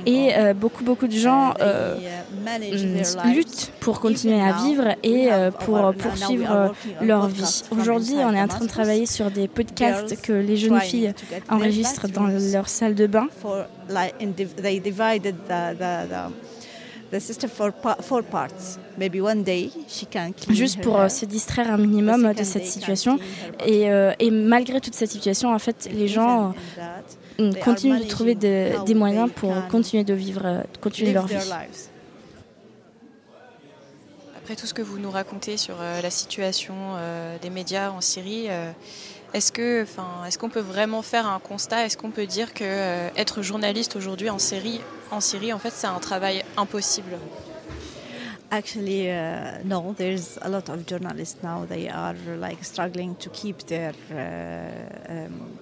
et 0.07 0.37
euh, 0.37 0.55
beaucoup, 0.55 0.85
beaucoup 0.85 1.07
de 1.07 1.17
gens 1.17 1.55
euh, 1.61 1.97
mm, 1.97 3.33
luttent 3.33 3.73
pour 3.81 4.01
continuer 4.01 4.41
à 4.41 4.53
vivre 4.53 4.95
et 5.03 5.33
euh, 5.33 5.51
pour 5.51 5.93
poursuivre 5.95 6.73
leur 7.01 7.29
vie. 7.29 7.63
Aujourd'hui, 7.71 8.15
on 8.19 8.33
est 8.33 8.41
en 8.41 8.49
train 8.49 8.65
de 8.65 8.71
travailler 8.71 9.07
sur 9.07 9.31
des 9.31 9.49
podcasts 9.49 10.21
que 10.21 10.33
les 10.33 10.57
jeunes 10.57 10.81
filles 10.81 11.15
enregistrent 11.49 12.09
dans 12.09 12.27
leur 12.27 12.69
salle 12.69 12.95
de 12.95 13.07
bain. 13.07 13.29
Juste 20.51 20.81
pour 20.83 21.11
se 21.11 21.25
distraire 21.25 21.73
un 21.73 21.79
minimum 21.79 22.35
de 22.35 22.45
cette 22.45 22.67
situation. 22.67 23.19
Et, 23.65 23.89
et 24.19 24.31
malgré 24.31 24.81
toute 24.81 24.95
cette 24.95 25.11
situation, 25.11 25.55
en 25.55 25.59
fait, 25.59 25.89
les 25.93 26.09
gens 26.09 26.55
continuent 27.63 28.01
de 28.01 28.09
trouver 28.09 28.35
des 28.35 28.95
moyens 28.95 29.31
pour 29.35 29.55
continuer 29.69 30.05
de 30.05 30.15
vivre, 30.15 30.43
euh, 30.45 30.63
continuer 30.81 31.13
leur 31.13 31.27
vie. 31.27 31.37
Après 34.37 34.57
tout 34.57 34.67
ce 34.67 34.75
que 34.75 34.83
vous 34.83 34.99
nous 34.99 35.11
racontez 35.11 35.57
sur 35.57 35.77
euh, 35.81 36.01
la 36.01 36.11
situation 36.11 36.75
euh, 36.97 37.37
des 37.39 37.51
médias 37.51 37.91
en 37.91 38.01
Syrie, 38.01 38.49
est-ce 39.35 39.53
que, 39.53 39.87
est-ce 40.27 40.39
qu'on 40.39 40.49
peut 40.49 40.61
vraiment 40.61 41.03
faire 41.03 41.27
un 41.27 41.39
constat? 41.39 41.85
Est-ce 41.85 41.97
qu'on 41.99 42.11
peut 42.11 42.27
dire 42.27 42.55
que 42.55 43.09
être 43.17 43.43
journaliste 43.43 43.95
aujourd'hui 43.95 44.31
en 44.31 44.39
Syrie, 44.39 44.81
en 45.11 45.21
Syrie, 45.21 45.53
en 45.53 45.59
fait, 45.59 45.73
c'est 45.73 45.87
un 45.87 45.99
travail 45.99 46.45
impossible? 46.57 47.19
Actually, 48.51 49.11
uh, 49.11 49.63
no. 49.63 49.95
There's 49.95 50.39
a 50.41 50.49
lot 50.49 50.71
of 50.71 50.87
journalists 50.87 51.43
now. 51.43 51.67
They 51.67 51.91
are 51.91 52.15
like 52.39 52.65
struggling 52.65 53.15
to 53.17 53.29
keep 53.29 53.67
their 53.67 53.93
uh, 54.11 55.13
um, 55.13 55.59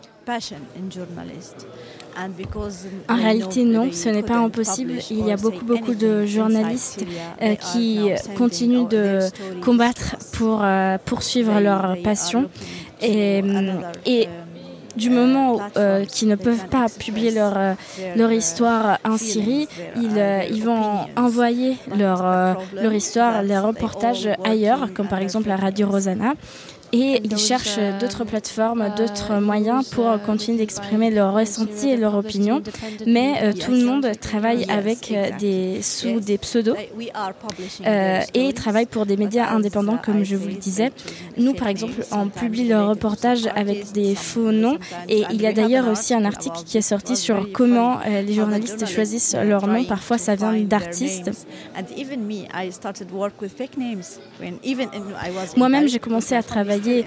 En 3.08 3.14
réalité, 3.16 3.64
non, 3.64 3.92
ce 3.92 4.08
n'est 4.08 4.22
pas 4.22 4.38
impossible. 4.38 4.94
Il 5.10 5.26
y 5.26 5.30
a 5.30 5.36
beaucoup, 5.36 5.64
beaucoup 5.64 5.94
de 5.94 6.26
journalistes 6.26 7.04
euh, 7.42 7.54
qui 7.54 8.10
continuent 8.36 8.88
de 8.88 9.20
combattre 9.60 10.16
pour 10.32 10.60
euh, 10.62 10.98
poursuivre 11.04 11.60
leur 11.60 11.96
passion. 12.02 12.48
Et, 13.02 13.42
et 14.06 14.28
du 14.96 15.10
moment 15.10 15.60
euh, 15.76 16.06
qu'ils 16.06 16.28
ne 16.28 16.36
peuvent 16.36 16.68
pas 16.68 16.86
publier 16.88 17.30
leur, 17.30 17.76
leur 18.16 18.32
histoire 18.32 18.98
en 19.04 19.18
Syrie, 19.18 19.68
ils, 19.96 20.46
ils 20.50 20.64
vont 20.64 21.06
envoyer 21.16 21.76
leur, 21.94 22.56
leur 22.74 22.92
histoire, 22.94 23.42
leurs 23.42 23.66
reportages 23.66 24.28
ailleurs, 24.42 24.92
comme 24.94 25.08
par 25.08 25.20
exemple 25.20 25.48
la 25.48 25.56
radio 25.56 25.86
Rosanna 25.86 26.32
et 26.92 27.20
ils 27.24 27.38
cherchent 27.38 27.78
euh, 27.78 27.98
d'autres 27.98 28.24
plateformes, 28.24 28.82
euh, 28.82 28.88
d'autres 28.96 29.40
moyens 29.40 29.88
pour 29.88 30.20
continuer 30.22 30.58
d'exprimer 30.58 31.10
leurs 31.10 31.34
ressentis 31.34 31.90
et 31.90 31.96
leurs 31.96 32.14
opinions. 32.14 32.62
Mais 33.06 33.34
euh, 33.42 33.52
tout 33.52 33.72
le 33.72 33.84
monde 33.84 34.10
travaille 34.20 34.64
avec 34.68 35.12
des 35.38 35.82
sous 35.82 36.20
des 36.20 36.38
pseudos 36.38 36.76
et 38.34 38.52
travaille 38.52 38.86
pour 38.86 39.06
des 39.06 39.16
médias 39.16 39.50
indépendants, 39.50 39.98
comme 40.02 40.24
je 40.24 40.36
vous 40.36 40.48
le 40.48 40.54
disais. 40.54 40.92
Nous, 41.36 41.54
par 41.54 41.68
exemple, 41.68 42.04
on 42.12 42.28
publie 42.28 42.68
leurs 42.68 42.88
reportages 42.88 43.48
avec 43.54 43.92
des 43.92 44.14
faux 44.14 44.52
noms 44.52 44.78
et 45.08 45.24
il 45.30 45.40
y 45.40 45.46
a 45.46 45.52
d'ailleurs 45.52 45.88
aussi 45.88 46.14
un 46.14 46.24
article 46.24 46.58
qui 46.64 46.78
est 46.78 46.82
sorti 46.82 47.16
sur 47.16 47.52
comment 47.52 47.98
les 48.06 48.34
journalistes 48.34 48.86
choisissent 48.86 49.34
leurs 49.34 49.66
noms. 49.66 49.84
Parfois, 49.84 50.18
ça 50.18 50.34
vient 50.34 50.52
d'artistes. 50.62 51.30
Moi-même, 55.56 55.88
j'ai 55.88 55.98
commencé 55.98 56.34
à 56.34 56.42
travailler 56.42 56.75
travailler 56.78 57.04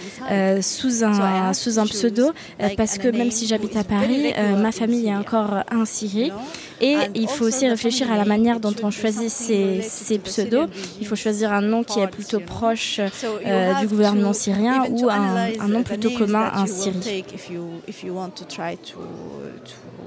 sous, 0.61 1.03
un, 1.03 1.53
sous 1.53 1.79
un 1.79 1.85
pseudo 1.85 2.31
parce 2.77 2.97
que 2.97 3.07
même 3.09 3.31
si 3.31 3.47
j'habite 3.47 3.75
à 3.75 3.83
Paris, 3.83 4.33
ma 4.57 4.71
famille 4.71 5.07
est 5.07 5.15
encore 5.15 5.63
en 5.71 5.85
Syrie. 5.85 6.31
Et 6.81 6.95
il 7.15 7.27
faut 7.27 7.45
aussi 7.45 7.67
réfléchir 7.67 8.11
à 8.11 8.17
la 8.17 8.25
manière 8.25 8.59
dont 8.59 8.75
on 8.83 8.91
choisit 8.91 9.29
ces, 9.29 9.81
ces 9.81 10.17
pseudos. 10.19 10.69
Il 11.01 11.07
faut 11.07 11.15
choisir 11.15 11.51
un 11.51 11.61
nom 11.61 11.83
qui 11.83 11.99
est 11.99 12.07
plutôt 12.07 12.39
proche 12.39 12.99
du 13.81 13.88
gouvernement 13.88 14.33
syrien 14.33 14.85
ou 14.89 15.09
un, 15.09 15.49
un 15.59 15.67
nom 15.67 15.83
plutôt 15.83 16.11
commun 16.11 16.51
en 16.55 16.65
Syrie. 16.65 17.23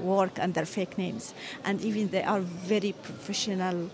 work 0.03 0.37
under 0.39 0.65
fake 0.65 0.97
names 0.97 1.33
and 1.63 1.81
even 1.81 2.09
they 2.09 2.21
are 2.21 2.41
very 2.41 2.93
professional 3.03 3.89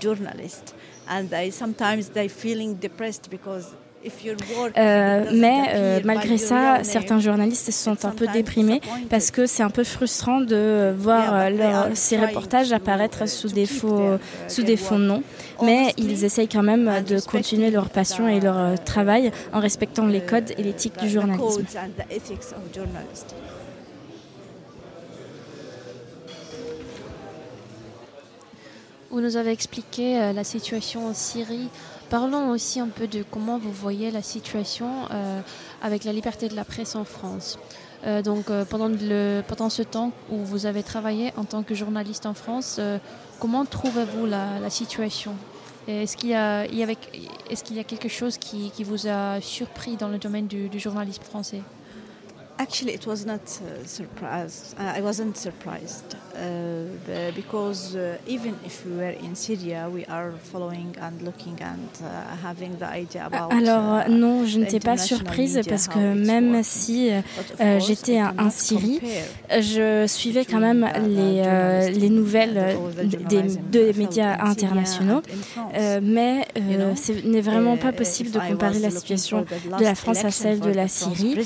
journalists 0.00 0.72
and 1.06 1.30
they 1.30 1.50
sometimes 1.50 2.10
they 2.10 2.26
feeling 2.26 2.74
depressed 2.76 3.30
because 3.30 3.74
Euh, 4.76 5.30
mais 5.32 5.64
euh, 5.74 6.00
malgré 6.04 6.36
ça, 6.36 6.82
certains 6.82 7.20
journalistes 7.20 7.66
se 7.66 7.72
sont 7.72 8.04
un 8.04 8.10
peu 8.10 8.26
déprimés 8.26 8.80
parce 9.10 9.30
que 9.30 9.46
c'est 9.46 9.62
un 9.62 9.70
peu 9.70 9.84
frustrant 9.84 10.40
de 10.40 10.92
voir 10.96 11.32
euh, 11.34 11.90
ces 11.94 12.16
reportages 12.16 12.72
apparaître 12.72 13.28
sous 13.28 13.48
des 13.48 13.66
faux, 13.66 14.18
sous 14.48 14.62
des 14.62 14.76
faux 14.76 14.98
noms. 14.98 15.22
Mais 15.62 15.92
ils 15.96 16.24
essayent 16.24 16.48
quand 16.48 16.62
même 16.62 16.90
de 17.06 17.20
continuer 17.20 17.70
leur 17.70 17.90
passion 17.90 18.28
et 18.28 18.40
leur 18.40 18.82
travail 18.82 19.30
en 19.52 19.60
respectant 19.60 20.06
les 20.06 20.20
codes 20.20 20.52
et 20.58 20.62
l'éthique 20.62 20.98
du 21.00 21.08
journalisme. 21.08 21.64
Vous 29.10 29.20
nous 29.20 29.36
avez 29.36 29.50
expliqué 29.50 30.32
la 30.34 30.42
situation 30.42 31.06
en 31.06 31.14
Syrie 31.14 31.68
Parlons 32.12 32.50
aussi 32.50 32.78
un 32.78 32.88
peu 32.88 33.06
de 33.06 33.22
comment 33.22 33.56
vous 33.56 33.72
voyez 33.72 34.10
la 34.10 34.20
situation 34.20 34.90
euh, 35.10 35.40
avec 35.80 36.04
la 36.04 36.12
liberté 36.12 36.50
de 36.50 36.54
la 36.54 36.62
presse 36.62 36.94
en 36.94 37.04
France. 37.04 37.58
Euh, 38.04 38.20
donc 38.20 38.50
euh, 38.50 38.66
pendant, 38.66 38.88
le, 38.88 39.40
pendant 39.48 39.70
ce 39.70 39.80
temps 39.80 40.12
où 40.28 40.36
vous 40.36 40.66
avez 40.66 40.82
travaillé 40.82 41.32
en 41.38 41.44
tant 41.44 41.62
que 41.62 41.74
journaliste 41.74 42.26
en 42.26 42.34
France, 42.34 42.78
comment 43.40 43.64
trouvez-vous 43.64 44.26
la, 44.26 44.68
situation? 44.68 45.34
Est-ce 45.88 46.18
qu'il 46.18 46.28
y, 46.28 46.34
a, 46.34 46.66
est 46.66 47.70
y 47.70 47.78
a 47.80 47.84
quelque 47.84 48.10
chose 48.10 48.36
qui, 48.36 48.70
vous 48.84 49.06
a 49.06 49.40
surpris 49.40 49.96
dans 49.96 50.08
le 50.08 50.18
domaine 50.18 50.48
du 50.48 50.78
journalisme 50.78 51.22
français? 51.22 51.62
Actually, 52.58 52.92
it 52.94 53.06
was 53.06 53.24
not 53.26 53.40
uh, 53.40 53.84
surprised. 53.86 54.74
Uh, 54.78 54.98
I 54.98 55.00
wasn't 55.00 55.36
surprised 55.36 56.14
uh, 56.36 57.30
because 57.34 57.96
uh, 57.96 58.18
even 58.26 58.54
if 58.64 58.84
we 58.86 58.96
were 58.96 59.10
in 59.10 59.34
Syria, 59.34 59.88
we 59.92 60.04
are 60.06 60.32
following 60.52 60.94
and 61.00 61.20
looking 61.22 61.58
and 61.60 61.88
uh, 62.04 62.36
having 62.36 62.76
the 62.78 62.86
idea 62.86 63.26
about. 63.26 63.52
Alors 63.52 64.08
non, 64.08 64.46
je 64.46 64.58
n'étais 64.58 64.80
pas 64.80 64.96
surprise 64.96 65.60
parce 65.68 65.88
que 65.88 66.14
même 66.14 66.62
si 66.62 67.10
euh, 67.10 67.80
j'étais 67.80 68.20
en 68.22 68.50
Syrie, 68.50 69.00
je 69.50 70.06
suivais 70.06 70.44
quand 70.44 70.60
même 70.60 70.88
les, 71.06 71.42
euh, 71.44 71.90
les 71.90 72.10
nouvelles 72.10 72.76
des 73.28 73.42
deux 73.70 73.92
médias 73.94 74.36
internationaux. 74.44 75.22
Euh, 75.74 76.00
mais 76.02 76.46
ce 76.96 77.12
n'est 77.26 77.40
vraiment 77.40 77.76
pas 77.76 77.92
possible 77.92 78.30
de 78.30 78.38
comparer 78.38 78.78
la 78.78 78.90
situation 78.90 79.44
de 79.78 79.84
la 79.84 79.94
France 79.94 80.24
à 80.24 80.30
celle 80.30 80.60
de 80.60 80.70
la 80.70 80.88
Syrie. 80.88 81.36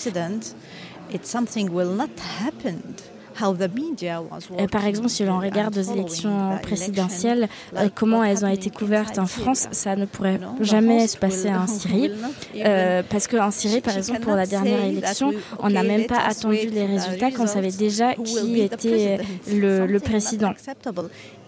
Par 4.70 4.86
exemple, 4.86 5.08
si 5.08 5.24
l'on 5.24 5.38
regarde 5.40 5.74
les 5.74 5.90
élections 5.90 6.58
présidentielles, 6.62 7.48
euh, 7.76 7.88
comment 7.94 8.24
elles 8.24 8.44
ont 8.44 8.48
été 8.48 8.70
couvertes 8.70 9.18
en 9.18 9.26
France, 9.26 9.66
ça 9.72 9.94
ne 9.96 10.06
pourrait 10.06 10.40
jamais 10.60 11.06
se 11.06 11.18
passer 11.18 11.50
en 11.54 11.66
Syrie. 11.66 12.10
Euh, 12.56 13.02
parce 13.08 13.26
qu'en 13.28 13.50
Syrie, 13.50 13.80
par 13.80 13.96
exemple, 13.96 14.20
pour 14.20 14.34
la 14.34 14.46
dernière 14.46 14.84
élection, 14.84 15.32
on 15.58 15.68
n'a 15.70 15.82
même 15.82 16.06
pas 16.06 16.20
attendu 16.20 16.68
les 16.70 16.86
résultats 16.86 17.30
qu'on 17.30 17.46
savait 17.46 17.72
déjà 17.72 18.14
qui 18.14 18.60
était 18.60 19.18
le, 19.52 19.86
le 19.86 20.00
président. 20.00 20.52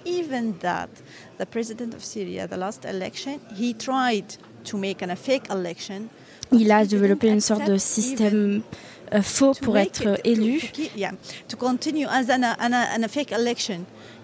Even 0.06 0.54
that, 0.60 0.88
the 1.38 1.44
president 1.44 1.92
of 1.94 2.02
Syria, 2.02 2.46
the 2.46 2.56
last 2.56 2.87
election, 2.87 3.38
he 3.54 3.75
tried 3.75 4.25
to 4.64 4.78
make 4.78 5.02
a 5.02 5.16
fake 5.16 5.50
election. 5.50 6.08
Il 6.50 6.72
a 6.72 6.87
développé 6.87 7.28
une 7.28 7.40
sorte 7.40 7.66
de 7.68 7.76
système 7.76 8.34
euh, 8.34 8.60
faux 9.22 9.54
pour 9.54 9.76
être 9.78 10.18
élu. 10.24 10.60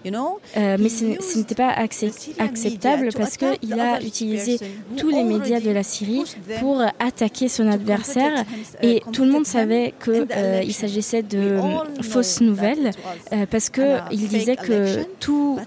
Euh, 0.05 0.77
mais 0.79 0.89
ce 0.89 1.37
n'était 1.37 1.55
pas 1.55 1.69
acceptable 1.69 3.09
parce 3.15 3.37
qu'il 3.37 3.79
a 3.79 4.01
utilisé 4.01 4.59
tous 4.97 5.09
les 5.09 5.23
médias 5.23 5.59
de 5.59 5.71
la 5.71 5.83
Syrie 5.83 6.23
pour 6.59 6.81
attaquer 6.99 7.47
son 7.47 7.67
adversaire 7.67 8.45
et 8.81 9.01
tout 9.11 9.25
le 9.25 9.31
monde 9.31 9.45
savait 9.45 9.93
qu'il 10.03 10.27
euh, 10.31 10.69
s'agissait 10.69 11.23
de 11.23 11.59
fausses 12.01 12.41
nouvelles 12.41 12.91
euh, 13.33 13.45
parce 13.49 13.69
qu'il 13.69 14.27
disait 14.27 14.55
que 14.55 15.03
tous 15.19 15.59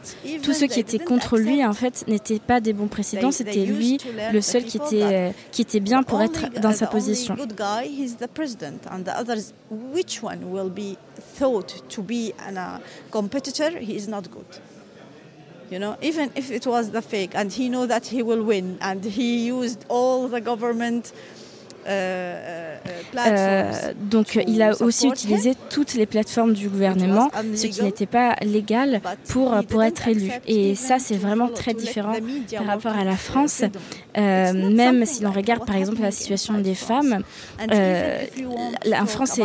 ceux 0.52 0.66
qui 0.66 0.80
étaient 0.80 0.98
contre 0.98 1.38
lui 1.38 1.64
en 1.64 1.72
fait 1.72 2.04
n'étaient 2.06 2.40
pas 2.40 2.60
des 2.60 2.72
bons 2.72 2.88
présidents, 2.88 3.32
c'était 3.32 3.64
lui 3.64 3.98
le 4.32 4.40
seul 4.40 4.64
qui 4.64 4.76
était, 4.76 5.32
qui 5.50 5.62
était 5.62 5.80
bien 5.80 6.02
pour 6.02 6.20
être 6.22 6.48
dans 6.60 6.72
sa 6.72 6.86
position. 6.86 7.36
Thought 11.38 11.82
to 11.88 12.02
be 12.02 12.32
a 12.48 12.52
uh, 12.60 12.80
competitor, 13.10 13.70
he 13.78 13.94
is 13.96 14.08
not 14.08 14.30
good. 14.30 14.52
You 15.70 15.78
know, 15.78 15.96
even 16.00 16.30
if 16.34 16.50
it 16.50 16.66
was 16.66 16.90
the 16.90 17.02
fake, 17.02 17.32
and 17.34 17.52
he 17.52 17.68
know 17.68 17.86
that 17.86 18.06
he 18.06 18.22
will 18.22 18.42
win, 18.42 18.78
and 18.80 19.04
he 19.04 19.46
used 19.46 19.84
all 19.88 20.26
the 20.26 20.40
government 20.40 21.12
Euh, 21.88 22.76
euh, 23.16 23.72
donc 24.10 24.38
il 24.46 24.62
a 24.62 24.80
aussi 24.82 25.08
utilisé 25.08 25.54
toutes 25.70 25.94
les 25.94 26.06
plateformes 26.06 26.52
du 26.52 26.68
gouvernement, 26.68 27.30
ce 27.54 27.66
qui 27.66 27.82
n'était 27.82 28.06
pas 28.06 28.36
légal 28.42 29.00
pour, 29.28 29.54
pour 29.68 29.82
être 29.82 30.08
élu. 30.08 30.30
Et 30.46 30.74
ça, 30.74 30.98
c'est 30.98 31.16
vraiment 31.16 31.48
très 31.48 31.74
différent 31.74 32.14
par 32.56 32.66
rapport 32.66 32.92
à 32.92 33.04
la 33.04 33.16
France. 33.16 33.62
Euh, 34.16 34.52
même 34.52 35.04
si 35.04 35.22
l'on 35.22 35.30
regarde 35.30 35.64
par 35.66 35.76
exemple 35.76 36.02
la 36.02 36.10
situation 36.10 36.54
des 36.58 36.74
femmes, 36.74 37.22
en 37.70 39.06
France, 39.06 39.40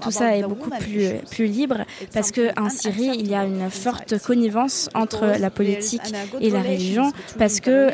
tout 0.00 0.10
ça 0.10 0.36
est 0.36 0.42
beaucoup 0.42 0.70
plus, 0.70 1.10
plus 1.30 1.46
libre 1.46 1.84
parce 2.12 2.32
qu'en 2.32 2.68
Syrie, 2.68 3.10
il 3.14 3.28
y 3.28 3.34
a 3.34 3.44
une 3.44 3.70
forte 3.70 4.18
connivence 4.18 4.88
entre 4.94 5.38
la 5.38 5.50
politique 5.50 6.14
et 6.40 6.50
la 6.50 6.62
religion 6.62 7.12
parce 7.38 7.60
que 7.60 7.90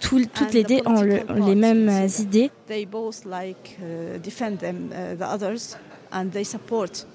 tout, 0.00 0.24
toutes 0.26 0.52
les 0.52 0.64
deux 0.64 0.80
ont, 0.86 1.02
le, 1.02 1.20
ont 1.28 1.46
les 1.46 1.54
mêmes 1.54 2.08
idées. 2.18 2.50
They 2.66 2.86
both 2.86 3.24
like 3.24 3.78
uh, 3.80 4.18
defend 4.18 4.58
them, 4.58 4.90
uh, 4.92 5.16
the 5.16 5.26
others, 5.26 5.76
and 6.12 6.30
they 6.32 6.44
support 6.44 7.06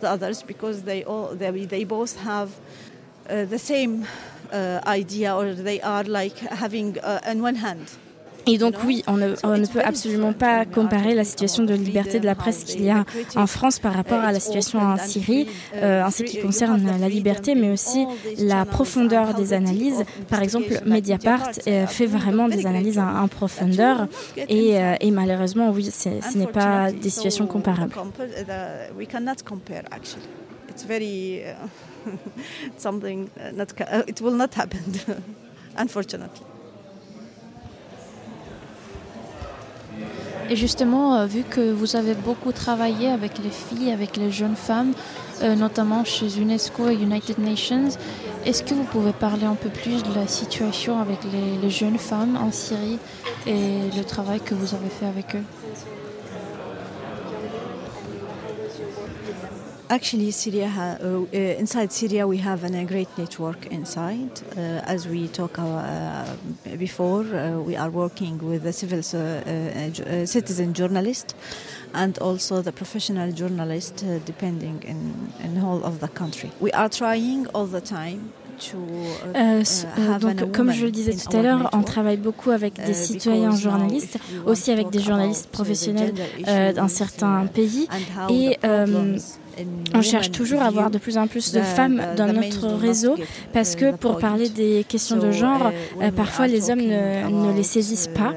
the 0.00 0.08
others 0.10 0.42
because 0.42 0.82
they 0.82 1.04
all 1.04 1.34
they, 1.36 1.66
they 1.66 1.84
both 1.84 2.16
have 2.24 2.48
uh, 3.28 3.44
the 3.44 3.58
same 3.58 4.06
uh, 4.52 4.80
idea, 4.86 5.34
or 5.34 5.54
they 5.54 5.80
are 5.82 6.04
like 6.04 6.38
having 6.38 6.98
uh, 6.98 7.20
on 7.26 7.42
one 7.42 7.56
hand 7.56 7.86
Et 8.46 8.58
donc 8.58 8.74
oui, 8.84 9.02
on 9.06 9.16
ne, 9.16 9.66
peut 9.66 9.80
absolument 9.82 10.32
pas 10.32 10.64
comparer 10.64 11.14
la 11.14 11.24
situation 11.24 11.64
de 11.64 11.74
liberté 11.74 12.20
de 12.20 12.26
la 12.26 12.34
presse 12.34 12.64
qu'il 12.64 12.84
y 12.84 12.90
a 12.90 13.04
en 13.36 13.46
France 13.46 13.78
par 13.78 13.92
rapport 13.94 14.20
à 14.20 14.32
la 14.32 14.40
situation 14.40 14.80
en 14.80 14.96
Syrie, 14.96 15.46
euh, 15.74 16.04
en 16.04 16.10
ce 16.10 16.22
qui 16.22 16.40
concerne 16.40 16.84
la 17.00 17.08
liberté, 17.08 17.54
mais 17.54 17.70
aussi 17.70 18.06
la 18.38 18.64
profondeur 18.64 19.34
des 19.34 19.52
analyses. 19.52 20.04
Par 20.28 20.42
exemple, 20.42 20.80
Mediapart 20.86 21.50
euh, 21.66 21.86
fait 21.86 22.06
vraiment 22.06 22.48
des 22.48 22.66
analyses 22.66 22.98
en, 22.98 23.28
profondeur 23.28 24.06
et, 24.36 24.78
euh, 24.78 24.94
et, 25.00 25.10
malheureusement, 25.10 25.70
oui, 25.70 25.90
ce 25.90 26.38
n'est 26.38 26.46
pas 26.46 26.90
des 26.90 27.10
situations 27.10 27.46
comparables. 27.46 27.94
It's 30.70 30.84
very 30.84 31.44
uh, 31.44 31.66
something 32.78 33.28
uh, 33.38 33.50
not, 33.50 33.72
uh, 33.80 34.04
it 34.06 34.20
will 34.20 34.34
not 34.34 34.54
happen, 34.54 34.80
unfortunately. 35.76 36.46
Et 40.50 40.56
justement, 40.56 41.14
euh, 41.14 41.26
vu 41.26 41.44
que 41.44 41.70
vous 41.70 41.94
avez 41.94 42.14
beaucoup 42.14 42.50
travaillé 42.50 43.06
avec 43.08 43.38
les 43.38 43.50
filles, 43.50 43.92
avec 43.92 44.16
les 44.16 44.32
jeunes 44.32 44.56
femmes, 44.56 44.92
euh, 45.42 45.54
notamment 45.54 46.04
chez 46.04 46.38
UNESCO 46.38 46.88
et 46.88 46.94
United 46.94 47.38
Nations, 47.38 47.88
est-ce 48.44 48.64
que 48.64 48.74
vous 48.74 48.82
pouvez 48.82 49.12
parler 49.12 49.44
un 49.46 49.54
peu 49.54 49.68
plus 49.68 50.02
de 50.02 50.12
la 50.12 50.26
situation 50.26 51.00
avec 51.00 51.18
les, 51.32 51.56
les 51.62 51.70
jeunes 51.70 51.98
femmes 51.98 52.36
en 52.36 52.50
Syrie 52.50 52.98
et 53.46 53.96
le 53.96 54.02
travail 54.02 54.40
que 54.40 54.54
vous 54.54 54.74
avez 54.74 54.88
fait 54.88 55.06
avec 55.06 55.36
eux? 55.36 55.44
Actually, 59.90 60.30
Syria, 60.30 60.68
uh, 61.02 61.04
uh, 61.04 61.36
inside 61.36 61.90
Syria, 61.90 62.24
we 62.24 62.36
have 62.36 62.62
a 62.62 62.84
great 62.84 63.08
network 63.18 63.66
inside. 63.72 64.30
Uh, 64.56 64.80
as 64.86 65.08
we 65.08 65.26
talked 65.26 65.58
uh, 65.58 66.24
before, 66.78 67.24
uh, 67.24 67.58
we 67.58 67.74
are 67.74 67.90
working 67.90 68.38
with 68.38 68.62
the 68.62 68.72
civil 68.72 69.00
uh, 69.00 70.24
citizen 70.26 70.74
journalist 70.74 71.34
and 71.92 72.16
also 72.18 72.62
the 72.62 72.70
professional 72.70 73.32
journalist, 73.32 74.04
depending 74.26 74.80
in, 74.84 75.32
in 75.42 75.56
whole 75.56 75.82
of 75.82 75.98
the 75.98 76.06
country. 76.06 76.52
We 76.60 76.70
are 76.70 76.88
trying 76.88 77.48
all 77.48 77.66
the 77.66 77.80
time 77.80 78.32
donc, 80.20 80.52
comme 80.52 80.70
je 80.72 80.84
le 80.84 80.90
disais 80.90 81.14
tout 81.14 81.36
à 81.36 81.42
l'heure, 81.42 81.70
on 81.72 81.82
travaille 81.82 82.16
beaucoup 82.16 82.50
avec 82.50 82.74
des 82.74 82.94
citoyens 82.94 83.56
journalistes, 83.56 84.18
aussi 84.46 84.70
avec 84.70 84.90
des 84.90 85.00
journalistes 85.00 85.48
professionnels 85.50 86.14
d'un 86.46 86.88
certain 86.88 87.46
pays. 87.46 87.88
Et 88.28 88.58
on 89.94 90.02
cherche 90.02 90.30
toujours 90.30 90.62
à 90.62 90.66
avoir 90.66 90.90
de 90.90 90.98
plus 90.98 91.18
en 91.18 91.26
plus 91.26 91.52
de 91.52 91.60
femmes 91.60 92.02
dans 92.16 92.32
notre 92.32 92.68
réseau 92.68 93.16
parce 93.52 93.76
que 93.76 93.92
pour 93.92 94.18
parler 94.18 94.48
des 94.48 94.84
questions 94.88 95.16
de 95.16 95.30
genre, 95.30 95.72
uh, 96.00 96.10
parfois 96.10 96.46
les 96.46 96.70
hommes 96.70 96.80
ne, 96.80 97.54
les 97.54 97.62
saisissent 97.62 98.08
pas. 98.14 98.32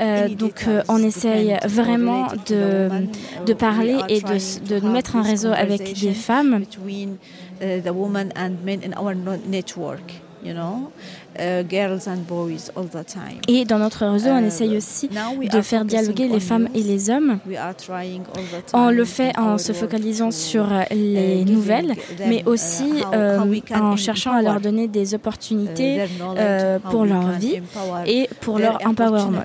Euh, 0.00 0.28
donc 0.28 0.66
on 0.88 1.02
essaye 1.02 1.56
vraiment 1.64 2.26
de, 2.48 2.88
de 3.46 3.52
parler 3.52 3.96
et 4.08 4.20
de, 4.20 4.80
de 4.80 4.88
mettre 4.88 5.16
un 5.16 5.22
réseau 5.22 5.52
avec 5.52 5.98
des 6.00 6.14
femmes. 6.14 6.64
Uh, 11.38 11.64
et 13.48 13.64
dans 13.64 13.78
notre 13.78 14.06
réseau, 14.06 14.30
on 14.30 14.42
uh, 14.42 14.46
essaye 14.46 14.76
aussi 14.76 15.08
de 15.08 15.60
faire 15.62 15.84
dialoguer 15.84 16.28
les 16.28 16.40
femmes 16.40 16.68
et 16.74 16.82
les 16.82 17.10
hommes. 17.10 17.38
On 18.72 18.90
le 18.90 19.04
fait 19.04 19.36
en 19.38 19.58
se 19.58 19.72
focalisant 19.72 20.30
sur 20.30 20.66
uh, 20.66 20.94
les 20.94 21.44
nouvelles, 21.44 21.94
mais 22.26 22.44
aussi 22.46 23.02
euh, 23.12 23.40
en 23.72 23.96
cherchant 23.96 24.32
à 24.32 24.42
leur 24.42 24.60
donner 24.60 24.86
des 24.86 25.14
opportunités 25.14 26.02
euh, 26.36 26.78
pour 26.78 27.04
leur 27.04 27.30
vie 27.30 27.60
et 28.06 28.28
pour 28.40 28.58
leur 28.58 28.78
empowerment. 28.86 29.42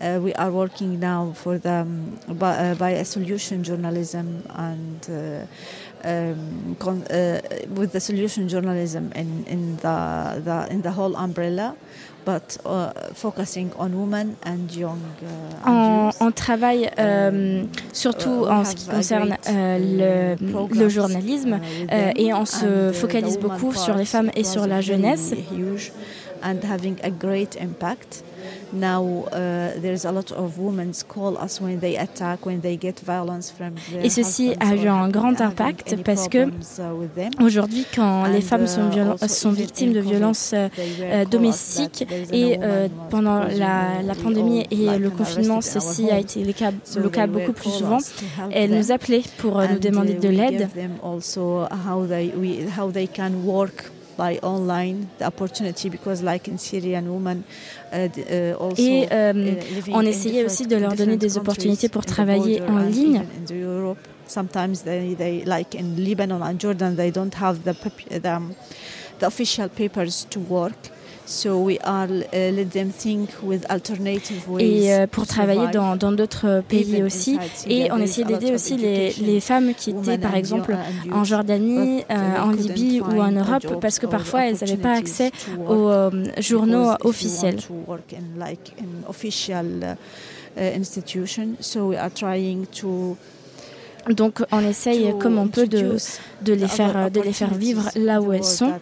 Uh, 0.00 0.18
we 0.20 0.32
are 0.32 0.50
working 0.50 0.98
now 0.98 1.32
for 1.36 1.56
the 1.56 1.70
um, 1.70 2.18
by, 2.28 2.56
uh, 2.56 2.74
by, 2.74 2.90
a 2.90 3.04
solution 3.04 3.62
journalism 3.62 4.42
and 4.50 5.08
uh, 5.08 5.46
um, 6.04 6.76
uh, 6.80 7.40
with 7.74 7.92
the 7.92 8.00
solution 8.00 8.48
journalism 8.48 9.12
in, 9.14 9.44
in 9.46 9.76
the, 9.76 10.42
the 10.44 10.66
in 10.70 10.82
the 10.82 10.90
whole 10.90 11.16
umbrella. 11.16 11.76
But, 12.24 12.56
uh, 12.64 12.90
focusing 13.12 13.70
on 13.76 13.92
women 14.00 14.36
and 14.44 14.74
young, 14.74 14.98
uh, 15.22 15.68
on, 15.68 16.10
on, 16.20 16.30
travaille 16.32 16.90
euh, 16.98 17.64
surtout 17.92 18.46
en 18.48 18.64
ce 18.64 18.74
qui 18.74 18.88
concerne 18.88 19.36
euh, 19.46 20.36
le, 20.40 20.74
le, 20.74 20.88
journalisme 20.88 21.60
euh, 21.92 22.12
et 22.16 22.32
on 22.32 22.46
se 22.46 22.92
focalise 22.92 23.38
beaucoup 23.38 23.74
sur 23.74 23.94
les 23.94 24.06
femmes 24.06 24.30
et 24.34 24.42
sur 24.42 24.66
la 24.66 24.80
jeunesse. 24.80 25.34
And 26.42 26.64
having 26.64 26.96
a 27.02 27.10
great 27.10 27.58
impact. 27.60 28.24
Et 34.02 34.10
ceci 34.10 34.52
a 34.60 34.74
eu 34.74 34.88
un 34.88 35.08
grand 35.08 35.40
impact 35.40 35.96
parce 36.04 36.28
que 36.28 36.46
uh, 36.46 37.42
aujourd'hui, 37.42 37.86
quand 37.94 38.26
les 38.26 38.40
femmes 38.40 38.66
sont, 38.66 38.90
uh, 38.90 39.28
sont 39.28 39.50
victimes 39.50 39.92
de 39.92 40.00
violences 40.00 40.52
uh, 40.52 40.68
euh, 41.00 41.24
domestiques. 41.24 42.06
et 42.32 42.58
euh, 42.60 42.88
pendant 43.10 43.40
la, 43.44 44.02
la, 44.04 44.14
pandémie 44.14 44.64
et 44.70 44.98
le 44.98 45.10
confinement, 45.10 45.60
ceci 45.60 46.10
a 46.10 46.18
été 46.18 46.42
le 46.44 46.52
cas, 46.52 46.72
le 46.96 47.08
cas 47.08 47.26
beaucoup 47.26 47.52
plus 47.52 47.70
souvent, 47.70 47.98
elles 48.50 48.70
nous 48.70 48.92
appelaient 48.92 49.22
pour 49.38 49.58
euh, 49.58 49.66
nous 49.68 49.78
demander 49.78 50.14
de 50.14 50.28
l'aide. 50.28 50.68
by 54.16 54.38
online 54.42 55.08
the 55.18 55.26
opportunity 55.26 55.88
because 55.88 56.22
like 56.22 56.48
in 56.48 56.58
Syrian 56.58 57.12
women 57.12 57.44
uh, 57.44 57.83
uh, 57.83 57.83
et 57.94 58.10
euh, 58.30 58.54
uh, 58.54 59.90
on 59.92 60.02
essayait 60.02 60.44
aussi 60.44 60.66
de 60.66 60.76
leur 60.76 60.94
donner 60.94 61.16
des 61.16 61.38
opportunités 61.38 61.88
pour 61.88 62.04
travailler 62.04 62.62
en 62.62 62.78
ligne. 62.78 63.22
Sometimes 64.26 64.82
they, 64.84 65.14
they 65.14 65.44
like 65.44 65.74
in 65.74 65.96
Lebanon 65.98 66.40
and 66.42 66.58
Jordan 66.58 66.96
they 66.96 67.10
don't 67.10 67.34
have 67.34 67.58
the, 67.64 67.74
the, 68.08 68.40
the 69.18 69.26
official 69.26 69.68
papers 69.68 70.26
to 70.30 70.40
work. 70.40 70.72
Et 74.58 74.92
euh, 74.94 75.06
pour 75.06 75.26
travailler 75.26 75.68
dans 75.68 76.12
d'autres 76.12 76.62
pays 76.68 77.02
aussi. 77.02 77.38
Et 77.66 77.90
on 77.92 77.98
essayait 77.98 78.26
d'aider 78.26 78.52
aussi 78.52 78.76
les, 78.76 79.12
les, 79.12 79.40
femmes 79.40 79.74
qui 79.74 79.90
étaient 79.90 80.18
par 80.18 80.34
exemple 80.34 80.76
en 81.12 81.24
Jordanie, 81.24 82.04
euh, 82.10 82.38
en 82.38 82.50
Libye 82.50 83.00
ou 83.00 83.20
en 83.20 83.32
Europe 83.32 83.80
parce 83.80 83.98
que 83.98 84.06
parfois 84.06 84.46
elles 84.46 84.56
n'avaient 84.60 84.76
pas 84.76 84.92
accès 84.94 85.30
aux 85.68 85.88
euh, 85.88 86.10
journaux 86.38 86.90
officiels. 87.02 87.58
Donc 94.10 94.42
on 94.52 94.60
essaye 94.60 95.14
comme 95.18 95.38
on 95.38 95.48
peut 95.48 95.66
de, 95.66 95.96
de, 96.42 96.52
les, 96.52 96.68
faire, 96.68 97.10
de 97.10 97.20
les 97.20 97.32
faire 97.32 97.54
vivre 97.54 97.88
là 97.96 98.20
où 98.20 98.32
elles 98.32 98.44
sont. 98.44 98.72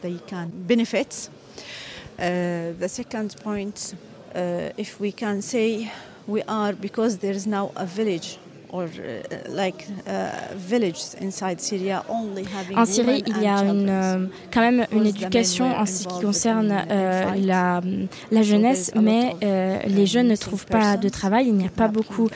Uh, 2.18 2.72
the 2.79 2.88
second 2.88 3.35
point, 3.42 3.94
uh, 4.35 4.70
if 4.77 5.01
we 5.01 5.12
can 5.12 5.42
say, 5.42 5.90
we 6.27 6.42
are 6.42 6.72
because 6.72 7.18
there 7.18 7.33
is 7.35 7.46
now 7.46 7.72
a 7.77 7.87
village 7.87 8.38
or 8.72 8.85
uh, 8.85 9.51
like 9.51 9.87
uh, 10.07 10.31
villages 10.57 11.14
inside 11.20 11.61
Syria 11.61 12.03
only 12.09 12.44
having 12.44 12.79
en 12.79 12.87
Syrie, 12.87 13.22
il 13.27 13.42
y 13.42 13.46
a 13.46 13.62
une, 13.62 13.88
euh, 13.88 14.27
quand 14.51 14.62
même 14.62 14.87
une 14.92 15.07
éducation 15.07 15.66
en 15.77 15.85
ce 15.85 16.09
qui 16.09 16.20
concerne 16.20 16.72
euh, 16.90 17.35
la, 17.37 17.83
la, 18.31 18.42
jeunesse, 18.42 18.90
mais 19.01 19.37
euh, 19.42 19.79
les 19.87 20.07
jeunes 20.07 20.29
ne 20.29 20.37
trouvent 20.37 20.66
pas 20.66 20.96
de 20.96 21.09
travail. 21.11 21.48
Il 21.48 21.55
n'y 21.55 21.66
a 21.66 21.70
pas 21.70 21.88
beaucoup 21.88 22.31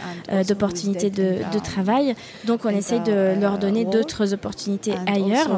d'opportunités 0.47 1.11
de, 1.11 1.39
de, 1.53 1.59
travail. 1.59 2.15
Donc 2.45 2.65
on 2.65 2.71
essaye 2.71 3.01
de 3.01 3.41
leur 3.41 3.59
donner 3.59 3.87
d'autres 3.87 4.35
opportunités 4.35 4.93
ailleurs. 5.07 5.49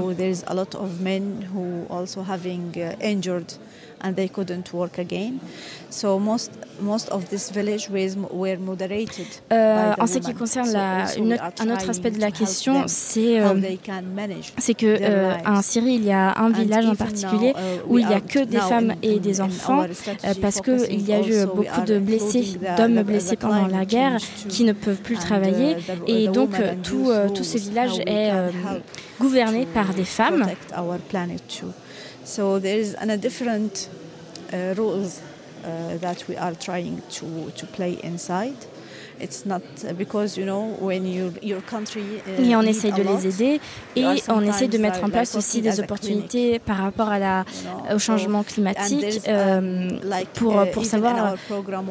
And 4.02 4.14
they 4.14 4.28
couldn't 4.28 4.72
work 4.72 4.98
again. 4.98 5.38
So 5.90 6.18
most 6.18 6.52
most 6.80 7.08
of 7.08 7.28
this 7.28 7.50
village 7.50 7.88
were 7.90 8.56
moderated. 8.58 9.26
Euh, 9.52 9.94
en 9.98 10.06
ce 10.06 10.18
qui 10.18 10.34
concerne 10.34 10.70
la, 10.72 11.06
une, 11.16 11.36
un 11.60 11.70
autre 11.70 11.88
aspect 11.88 12.10
de 12.10 12.20
la 12.20 12.30
question, 12.30 12.84
c'est 12.86 13.40
euh, 13.40 13.54
c'est 14.58 14.74
que 14.74 14.86
euh, 14.86 15.34
en 15.46 15.62
Syrie 15.62 15.94
il 15.94 16.04
y 16.04 16.12
a 16.12 16.38
un 16.38 16.50
village 16.50 16.86
en 16.86 16.94
particulier 16.94 17.52
uh, 17.56 17.80
où 17.88 17.98
il 17.98 18.06
n'y 18.06 18.14
a 18.14 18.20
que 18.20 18.44
des 18.44 18.58
femmes 18.58 18.94
et 19.02 19.18
des 19.18 19.40
enfants 19.40 19.82
euh, 19.82 20.34
parce 20.40 20.60
que 20.60 20.90
il 20.90 21.08
y 21.08 21.12
a 21.12 21.20
eu 21.20 21.46
beaucoup 21.46 21.82
de 21.86 21.98
blessés, 21.98 22.58
d'hommes 22.76 23.02
blessés 23.02 23.36
pendant 23.36 23.66
la 23.66 23.84
guerre 23.84 24.18
qui 24.48 24.64
ne 24.64 24.72
peuvent 24.72 25.02
plus 25.02 25.16
travailler 25.16 25.72
uh, 25.72 25.76
et 26.06 26.28
donc 26.28 26.60
euh, 26.60 26.74
tout 26.82 27.10
tout 27.34 27.44
ce 27.44 27.58
village 27.58 27.98
est 28.06 28.30
gouverné 29.20 29.66
par 29.66 29.94
des 29.94 30.04
femmes. 30.04 30.46
So 32.28 32.58
there 32.58 32.78
is 32.78 32.94
a 32.94 33.16
different 33.16 33.88
uh, 34.52 34.74
rules 34.76 35.22
uh, 35.64 35.96
that 35.96 36.28
we 36.28 36.36
are 36.36 36.54
trying 36.54 37.00
to, 37.08 37.50
to 37.52 37.66
play 37.66 37.94
inside. 38.02 38.66
It's 39.20 39.44
not 39.44 39.62
uh, 39.84 39.92
because 39.94 40.36
you 40.38 40.44
know 40.44 40.76
when 40.80 41.04
your, 41.04 41.32
your 41.42 41.60
country, 41.60 42.02
uh, 42.26 42.42
et 42.42 42.54
on 42.54 42.62
essaye 42.62 42.92
de 42.92 43.02
les 43.02 43.26
aider 43.26 43.60
et 43.96 44.04
on 44.28 44.42
essaye 44.42 44.68
de 44.68 44.78
mettre 44.78 45.02
en 45.02 45.10
place 45.10 45.34
aussi 45.34 45.60
des 45.60 45.80
opportunités 45.80 46.58
par 46.58 46.78
rapport 46.78 47.08
à 47.08 47.18
la, 47.18 47.44
au 47.92 47.98
changement 47.98 48.44
climatique 48.44 49.22
euh, 49.26 49.58
um, 49.58 49.98
pour, 50.34 50.64
pour 50.72 50.84
savoir 50.84 51.34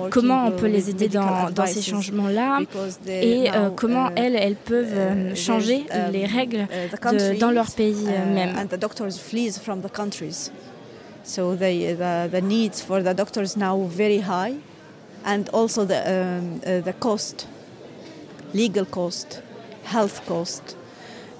comment 0.09 0.45
on 0.45 0.51
peut 0.51 0.67
les 0.67 0.89
aider 0.89 1.09
dans, 1.09 1.49
dans 1.49 1.65
ces 1.65 1.81
changements-là 1.81 2.59
et 3.07 3.49
euh, 3.53 3.69
comment 3.75 4.09
elles, 4.15 4.35
elles 4.35 4.55
peuvent 4.55 4.93
euh, 4.93 5.35
changer 5.35 5.85
um, 5.91 6.11
les 6.11 6.25
règles 6.25 6.67
de, 7.11 7.37
dans 7.39 7.51
leur 7.51 7.71
pays 7.71 8.05
même. 8.33 8.55
So 11.23 11.55
the, 11.55 11.93
the, 11.93 12.29
the 12.31 12.41
needs 12.41 12.79
for 12.79 13.03
the 13.03 13.13
doctors 13.13 13.57
now 13.57 13.83
very 13.83 14.19
high, 14.19 14.55
and 15.23 15.49
also 15.49 15.85
the, 15.85 15.99
um, 15.99 16.61
uh, 16.65 16.81
the 16.81 16.93
cost, 16.93 17.47
legal 18.53 18.85
cost, 18.85 19.41
health 19.83 20.25
cost, 20.25 20.75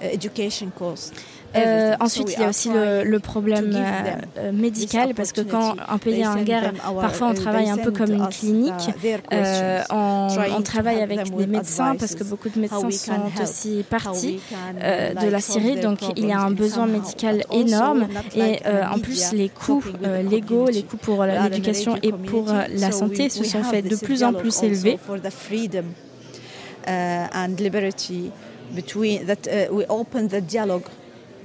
uh, 0.00 0.04
education 0.04 0.70
cost. 0.72 1.14
Euh, 1.56 1.94
ensuite, 2.00 2.32
il 2.36 2.40
y 2.40 2.44
a 2.44 2.48
aussi 2.48 2.68
le, 2.70 3.04
le 3.04 3.18
problème 3.20 3.72
euh, 3.74 4.52
médical, 4.52 5.14
parce 5.14 5.32
que 5.32 5.40
quand 5.40 5.76
un 5.88 5.98
pays 5.98 6.20
est 6.20 6.26
en 6.26 6.42
guerre, 6.42 6.72
parfois 7.00 7.28
on 7.28 7.34
travaille 7.34 7.70
un 7.70 7.78
peu 7.78 7.90
comme 7.90 8.12
une 8.12 8.28
clinique. 8.28 8.90
Euh, 9.32 9.82
on, 9.90 10.28
on, 10.56 10.62
travaille 10.62 11.00
avec 11.00 11.34
des 11.34 11.46
médecins, 11.46 11.96
parce 11.96 12.14
que 12.14 12.24
beaucoup 12.24 12.48
de 12.48 12.60
médecins 12.60 12.90
sont 12.90 13.42
aussi 13.42 13.84
partis 13.88 14.40
euh, 14.82 15.14
de 15.14 15.28
la 15.28 15.40
Syrie, 15.40 15.80
donc 15.80 16.00
il 16.16 16.26
y 16.26 16.32
a 16.32 16.40
un 16.40 16.50
besoin 16.50 16.86
médical 16.86 17.44
énorme. 17.52 18.08
Et 18.36 18.58
en 18.90 18.98
plus, 18.98 19.32
les 19.32 19.48
coûts 19.48 19.82
légaux, 20.30 20.68
les 20.68 20.82
coûts 20.82 20.96
pour 20.96 21.24
l'éducation 21.24 21.96
et 22.02 22.12
pour 22.12 22.46
la 22.46 22.92
santé 22.92 23.28
se 23.30 23.44
sont 23.44 23.62
faits 23.62 23.88
de 23.88 23.96
plus 23.96 24.22
en 24.22 24.32
plus 24.32 24.62
élevés. 24.62 24.98
and 26.86 27.60
liberty 27.60 28.32
between 28.74 29.26
that 29.26 29.46
uh, 29.46 29.72
we 29.74 29.84
open 29.88 30.28
the 30.28 30.40
dialogue 30.40 30.88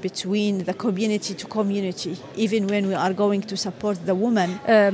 between 0.04 0.64
the 0.66 0.74
community 0.74 1.34
to 1.34 1.48
community. 1.48 2.14
Even 2.36 2.68
when 2.68 2.88
we 2.88 2.94
are 2.94 3.14
going 3.14 3.42
to 3.42 3.56
support 3.56 3.98
the 4.06 4.14
woman, 4.14 4.50
euh, 4.68 4.92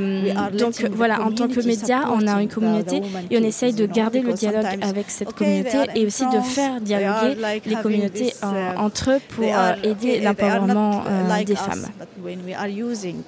donc 0.52 0.76
voilà, 0.92 1.22
en 1.22 1.32
tant 1.32 1.48
que 1.48 1.62
média, 1.66 2.08
on 2.14 2.28
a 2.28 2.42
une 2.42 2.48
communauté 2.48 3.02
et 3.32 3.38
on 3.38 3.44
essaye 3.44 3.74
de 3.74 3.88
garder 3.88 4.22
le 4.22 4.34
dialogue 4.34 4.78
avec 4.82 5.10
cette 5.10 5.34
communauté 5.34 5.80
et 5.96 6.06
aussi 6.06 6.26
de 6.26 6.40
faire 6.42 6.80
dialoguer 6.80 7.36
les 7.66 7.76
communautés 7.76 8.34
uh, 8.44 8.78
entre 8.78 9.12
eux 9.16 9.22
pour 9.36 9.46
uh, 9.46 9.76
aider 9.84 10.20
l'empowerment 10.20 11.02
uh, 11.02 11.44
des 11.44 11.56
femmes. 11.56 11.88
when 12.24 12.40
we 12.46 12.54
are 12.54 12.70
using 12.70 13.24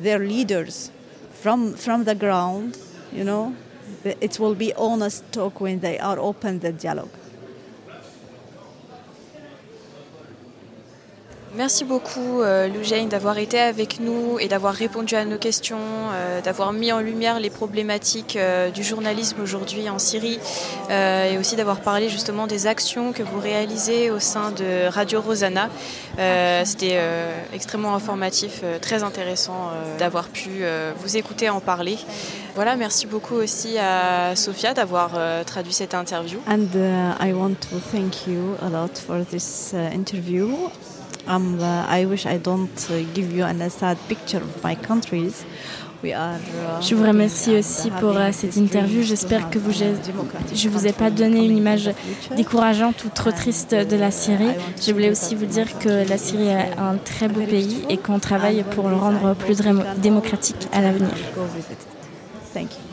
their 0.00 0.20
leaders 0.20 0.90
from 1.42 1.74
from 1.74 2.04
the 2.04 2.14
ground, 2.14 2.76
you 3.12 3.24
know, 3.24 3.52
it 4.04 4.38
will 4.40 4.54
be 4.54 4.72
honest 4.76 5.24
talk 5.32 5.60
when 5.60 5.80
they 5.80 5.98
are 5.98 6.18
open 6.18 6.60
the 6.60 6.72
dialogue. 6.72 7.14
Merci 11.56 11.84
beaucoup 11.84 12.42
euh, 12.42 12.68
d'avoir 13.08 13.38
été 13.38 13.58
avec 13.58 14.00
nous 14.00 14.38
et 14.38 14.48
d'avoir 14.48 14.74
répondu 14.74 15.14
à 15.14 15.24
nos 15.24 15.38
questions, 15.38 15.78
euh, 16.12 16.40
d'avoir 16.42 16.72
mis 16.72 16.92
en 16.92 17.00
lumière 17.00 17.40
les 17.40 17.48
problématiques 17.48 18.36
euh, 18.36 18.70
du 18.70 18.82
journalisme 18.82 19.40
aujourd'hui 19.40 19.88
en 19.88 19.98
Syrie 19.98 20.38
et 20.90 21.38
aussi 21.38 21.56
d'avoir 21.56 21.80
parlé 21.80 22.08
justement 22.08 22.46
des 22.46 22.66
actions 22.66 23.12
que 23.12 23.22
vous 23.22 23.40
réalisez 23.40 24.10
au 24.10 24.18
sein 24.18 24.50
de 24.50 24.88
Radio 24.88 25.20
Rosanna. 25.20 25.68
C'était 26.64 26.98
extrêmement 27.52 27.94
informatif, 27.94 28.62
très 28.80 29.02
intéressant 29.02 29.70
d'avoir 29.98 30.28
pu 30.28 30.62
vous 30.96 31.16
écouter 31.16 31.50
en 31.50 31.60
parler. 31.60 31.98
Voilà, 32.54 32.76
merci 32.76 33.06
beaucoup 33.06 33.34
aussi 33.34 33.78
à 33.78 34.34
Sophia 34.34 34.74
d'avoir 34.74 35.12
traduit 35.44 35.72
cette 35.72 35.94
interview. 35.94 36.38
And 36.48 36.74
uh, 36.74 37.14
I 37.20 37.32
want 37.32 37.56
to 37.70 37.78
thank 37.92 38.26
you 38.26 38.56
a 38.62 38.68
lot 38.68 38.98
for 38.98 39.24
this 39.24 39.72
uh, 39.74 39.94
interview. 39.94 40.70
Um, 41.28 41.58
uh, 41.60 41.84
I 41.88 42.06
wish 42.06 42.24
I 42.24 42.38
don't 42.38 42.90
uh, 42.90 43.02
give 43.14 43.32
you 43.32 43.44
a 43.44 43.70
sad 43.70 43.98
picture 44.08 44.38
of 44.38 44.64
my 44.64 44.74
countries. 44.74 45.44
Uh, 46.02 46.38
je 46.80 46.94
vous 46.94 47.04
remercie 47.04 47.56
aussi 47.56 47.90
pour 47.90 48.12
uh, 48.12 48.32
cette 48.32 48.56
interview. 48.56 49.02
J'espère 49.02 49.50
que 49.50 49.58
vous, 49.58 49.72
je 49.72 50.68
ne 50.68 50.72
vous 50.72 50.86
ai 50.86 50.92
pas 50.92 51.10
donné 51.10 51.44
une 51.44 51.56
image 51.56 51.90
décourageante 52.36 53.04
ou 53.04 53.08
trop 53.08 53.32
triste 53.32 53.74
de 53.74 53.96
la 53.96 54.10
Syrie. 54.10 54.54
Je 54.80 54.92
voulais 54.92 55.10
aussi 55.10 55.34
vous 55.34 55.46
dire 55.46 55.78
que 55.78 56.08
la 56.08 56.16
Syrie 56.16 56.48
est 56.48 56.78
un 56.78 56.96
très 56.96 57.28
beau 57.28 57.42
pays 57.42 57.84
et 57.90 57.98
qu'on 57.98 58.20
travaille 58.20 58.64
pour 58.74 58.88
le 58.88 58.96
rendre 58.96 59.34
plus 59.34 59.60
démocratique 59.98 60.68
à 60.72 60.80
l'avenir. 60.80 61.10
Thank 62.54 62.72
you. 62.72 62.87